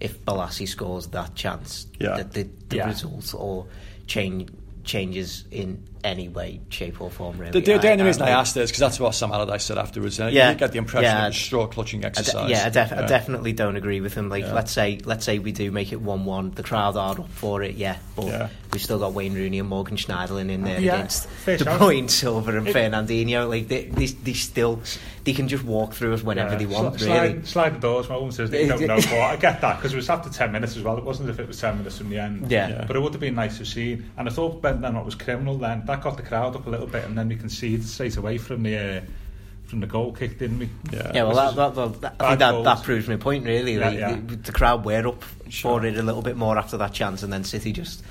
if 0.00 0.18
Bolasie 0.24 0.66
scores 0.66 1.06
that 1.08 1.34
chance, 1.34 1.86
Yeah. 2.00 2.16
that 2.16 2.32
the, 2.32 2.48
the 2.68 2.76
Yeah. 2.76 2.88
result 2.88 3.34
or 3.36 3.66
change 4.06 4.48
changes 4.82 5.44
in 5.52 5.86
any 6.04 6.28
way, 6.28 6.60
shape 6.68 7.00
or 7.00 7.10
form. 7.10 7.38
Really, 7.38 7.52
The, 7.52 7.60
the, 7.60 7.78
the 7.78 7.88
I- 7.88 7.92
only 7.92 8.04
reason 8.04 8.22
I 8.22 8.28
I- 8.28 8.40
asked 8.40 8.56
it 8.56 8.62
is 8.62 8.70
because 8.70 8.80
that's 8.80 8.98
what 9.00 9.14
Sam 9.14 9.30
Allardyce 9.32 9.64
said 9.64 9.78
afterwards. 9.78 10.18
And 10.18 10.32
Yeah. 10.32 10.50
you 10.50 10.56
get 10.56 10.72
the 10.72 10.78
impression 10.78 11.04
Yeah. 11.16 11.28
it 11.28 11.34
straw 11.34 11.66
clutching 11.66 12.00
I 12.00 12.08
de- 12.08 12.18
exercise. 12.18 12.50
yeah, 12.50 12.66
I, 12.66 12.68
def- 12.70 12.92
I 12.92 13.06
definitely 13.06 13.52
don't 13.52 13.76
agree 13.76 14.00
with 14.00 14.14
him. 14.14 14.28
Like, 14.28 14.44
Yeah. 14.44 14.52
let's 14.54 14.72
say, 14.72 14.98
let's 15.04 15.24
say 15.24 15.38
we 15.38 15.52
do 15.52 15.70
make 15.70 15.92
it 15.92 16.00
one-one. 16.00 16.52
The 16.52 16.62
crowd 16.62 16.96
are 16.96 17.20
up 17.20 17.28
for 17.30 17.62
it, 17.62 17.76
yeah, 17.76 17.96
but 18.16 18.26
Yeah. 18.26 18.48
we've 18.72 18.82
still 18.82 18.98
got 18.98 19.12
Wayne 19.14 19.34
Rooney 19.34 19.58
and 19.60 19.68
Morgan 19.68 19.96
Schneiderlin 19.96 20.50
in 20.50 20.64
there 20.64 20.76
uh, 20.78 20.80
Yeah, 20.80 20.94
against 20.96 21.28
fair 21.28 21.56
De. 21.56 21.64
Bruyne, 21.64 22.10
Silva, 22.10 22.56
and 22.56 22.66
It- 22.68 22.74
Fernandinho. 22.74 23.48
Like, 23.48 23.68
they, 23.68 23.84
they, 23.84 24.06
they 24.06 24.32
still, 24.32 24.80
they 25.24 25.32
can 25.32 25.46
just 25.46 25.62
walk 25.64 25.94
through 25.94 26.14
us 26.14 26.22
whenever 26.24 26.56
they 26.56 26.66
want. 26.66 26.96
Sli- 26.96 27.06
really, 27.06 27.28
Slide, 27.42 27.46
slide 27.46 27.74
the 27.76 27.78
doors 27.78 28.08
moments 28.08 28.40
as 28.40 28.50
they 28.50 28.66
don't 28.66 28.80
know 28.80 28.96
what. 28.96 29.12
I 29.12 29.36
get 29.36 29.60
that 29.60 29.76
because 29.76 29.92
it 29.92 29.96
was 29.96 30.10
after 30.10 30.28
10 30.30 30.50
minutes 30.50 30.76
as 30.76 30.82
well. 30.82 30.98
It 30.98 31.04
wasn't 31.04 31.28
as 31.28 31.36
if 31.36 31.40
it 31.40 31.46
was 31.46 31.60
10 31.60 31.78
minutes 31.78 31.98
from 31.98 32.10
the 32.10 32.18
end. 32.18 32.50
Yeah. 32.50 32.68
Yeah. 32.68 32.84
But 32.88 32.96
it 32.96 33.00
would 33.00 33.12
have 33.12 33.20
been 33.20 33.36
nice 33.36 33.58
to 33.58 33.64
see. 33.64 34.02
And 34.16 34.28
I 34.28 34.32
thought 34.32 34.60
Ben 34.62 34.80
then 34.80 34.94
what 34.96 35.04
was 35.04 35.14
criminal 35.14 35.56
then. 35.58 35.82
That 35.92 36.02
got 36.02 36.16
the 36.16 36.22
crowd 36.22 36.56
up 36.56 36.66
a 36.66 36.70
little 36.70 36.86
bit 36.86 37.04
and 37.04 37.16
then 37.18 37.28
we 37.28 37.36
conceded 37.36 37.84
straight 37.86 38.16
away 38.16 38.38
from 38.38 38.62
the 38.62 38.76
uh, 38.78 39.00
from 39.64 39.80
the 39.80 39.86
goal 39.86 40.12
kick, 40.12 40.38
didn't 40.38 40.58
we? 40.58 40.68
Yeah. 40.92 41.12
Yeah, 41.14 41.22
well, 41.24 41.46
Which 41.48 41.56
that, 41.56 41.74
that, 41.74 42.00
that, 42.00 42.14
I 42.20 42.28
think 42.30 42.38
that, 42.40 42.50
goals. 42.52 42.64
that 42.64 42.82
proves 42.82 43.08
my 43.08 43.16
point, 43.16 43.44
really. 43.46 43.74
Yeah, 43.74 43.86
Like, 43.88 43.98
yeah. 43.98 44.16
The, 44.26 44.36
the 44.36 44.52
crowd 44.52 44.84
were 44.84 45.06
up 45.06 45.22
Sure. 45.48 45.80
for 45.80 45.86
it 45.86 45.96
a 45.98 46.02
little 46.02 46.22
bit 46.22 46.36
more 46.36 46.56
after 46.58 46.76
that 46.78 46.92
chance, 46.94 47.22
and 47.22 47.32
then 47.32 47.44
City 47.44 47.72
just 47.72 48.02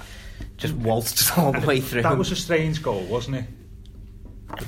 just 0.57 0.73
waltzed 0.75 1.31
all 1.37 1.51
the 1.51 1.57
And 1.59 1.67
way 1.67 1.79
through. 1.81 2.03
That 2.03 2.17
was 2.17 2.31
a 2.31 2.35
strange 2.35 2.81
goal, 2.83 3.01
wasn't 3.05 3.37
it? 3.37 3.45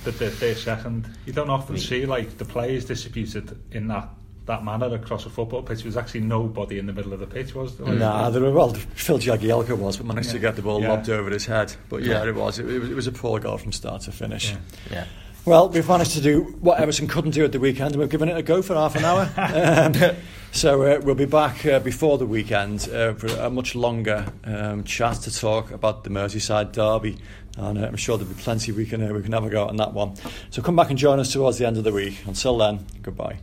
The, 0.03 0.11
the, 0.11 0.29
the 0.29 0.55
second. 0.55 1.07
You 1.25 1.33
don't 1.33 1.49
often 1.49 1.75
Me- 1.75 1.81
see 1.81 2.05
like 2.05 2.37
the 2.37 2.45
players 2.45 2.85
distributed 2.85 3.59
in 3.71 3.87
that 3.89 4.09
that 4.45 4.63
manner 4.63 4.93
across 4.93 5.25
a 5.25 5.29
football 5.29 5.63
pitch. 5.63 5.79
There 5.79 5.87
was 5.87 5.97
actually 5.97 6.21
nobody 6.21 6.77
in 6.77 6.85
the 6.85 6.93
middle 6.93 7.13
of 7.13 7.19
the 7.19 7.27
pitch, 7.27 7.55
was 7.55 7.77
there? 7.77 7.93
Nah, 7.93 8.29
there 8.29 8.41
were, 8.41 8.51
well, 8.51 8.73
Phil 8.73 9.17
Jagielka 9.19 9.77
was, 9.77 9.97
but 9.97 10.05
managed 10.05 10.31
to 10.31 10.39
get 10.39 10.55
the 10.55 10.61
ball 10.61 10.81
Yeah. 10.81 10.89
lobbed 10.89 11.09
over 11.09 11.29
his 11.29 11.45
head. 11.45 11.73
But 11.89 12.03
yeah, 12.03 12.23
Yeah. 12.23 12.29
it 12.29 12.35
was. 12.35 12.59
It, 12.59 12.65
was. 12.65 12.89
it 12.89 12.95
was 12.95 13.07
a 13.07 13.11
poor 13.11 13.39
goal 13.39 13.57
from 13.57 13.71
start 13.71 14.01
to 14.03 14.11
finish. 14.11 14.51
Yeah. 14.51 14.57
yeah. 14.91 15.05
Well, 15.45 15.67
we've 15.67 15.87
managed 15.87 16.11
to 16.13 16.21
do 16.21 16.41
what 16.61 16.79
Everton 16.79 17.07
couldn't 17.07 17.31
do 17.31 17.43
at 17.43 17.51
the 17.51 17.59
weekend, 17.59 17.91
and 17.91 17.99
we've 17.99 18.09
given 18.09 18.29
it 18.29 18.37
a 18.37 18.41
go 18.41 18.61
for 18.61 18.75
half 18.75 18.95
an 18.95 19.03
hour. 19.03 19.29
um, 19.37 20.15
so 20.53 20.83
uh, 20.83 21.01
we'll 21.03 21.15
be 21.15 21.25
back 21.25 21.65
uh, 21.65 21.79
before 21.79 22.17
the 22.17 22.25
weekend 22.25 22.87
uh, 22.89 23.13
for 23.13 23.27
a 23.27 23.49
much 23.49 23.75
longer 23.75 24.25
um, 24.45 24.85
chat 24.85 25.15
to 25.23 25.37
talk 25.37 25.71
about 25.71 26.05
the 26.05 26.09
Merseyside 26.09 26.71
derby. 26.71 27.17
And 27.57 27.77
uh, 27.77 27.87
I'm 27.87 27.97
sure 27.97 28.17
there'll 28.17 28.33
be 28.33 28.41
plenty 28.41 28.71
we 28.71 28.85
can 28.85 29.03
uh, 29.03 29.13
we 29.13 29.21
can 29.21 29.33
have 29.33 29.43
a 29.43 29.49
go 29.49 29.67
on 29.67 29.75
that 29.77 29.93
one. 29.93 30.15
So 30.49 30.61
come 30.61 30.77
back 30.77 30.89
and 30.89 30.97
join 30.97 31.19
us 31.19 31.33
towards 31.33 31.57
the 31.57 31.67
end 31.67 31.77
of 31.77 31.83
the 31.83 31.91
week. 31.91 32.23
Until 32.25 32.57
then, 32.57 32.85
goodbye. 33.01 33.39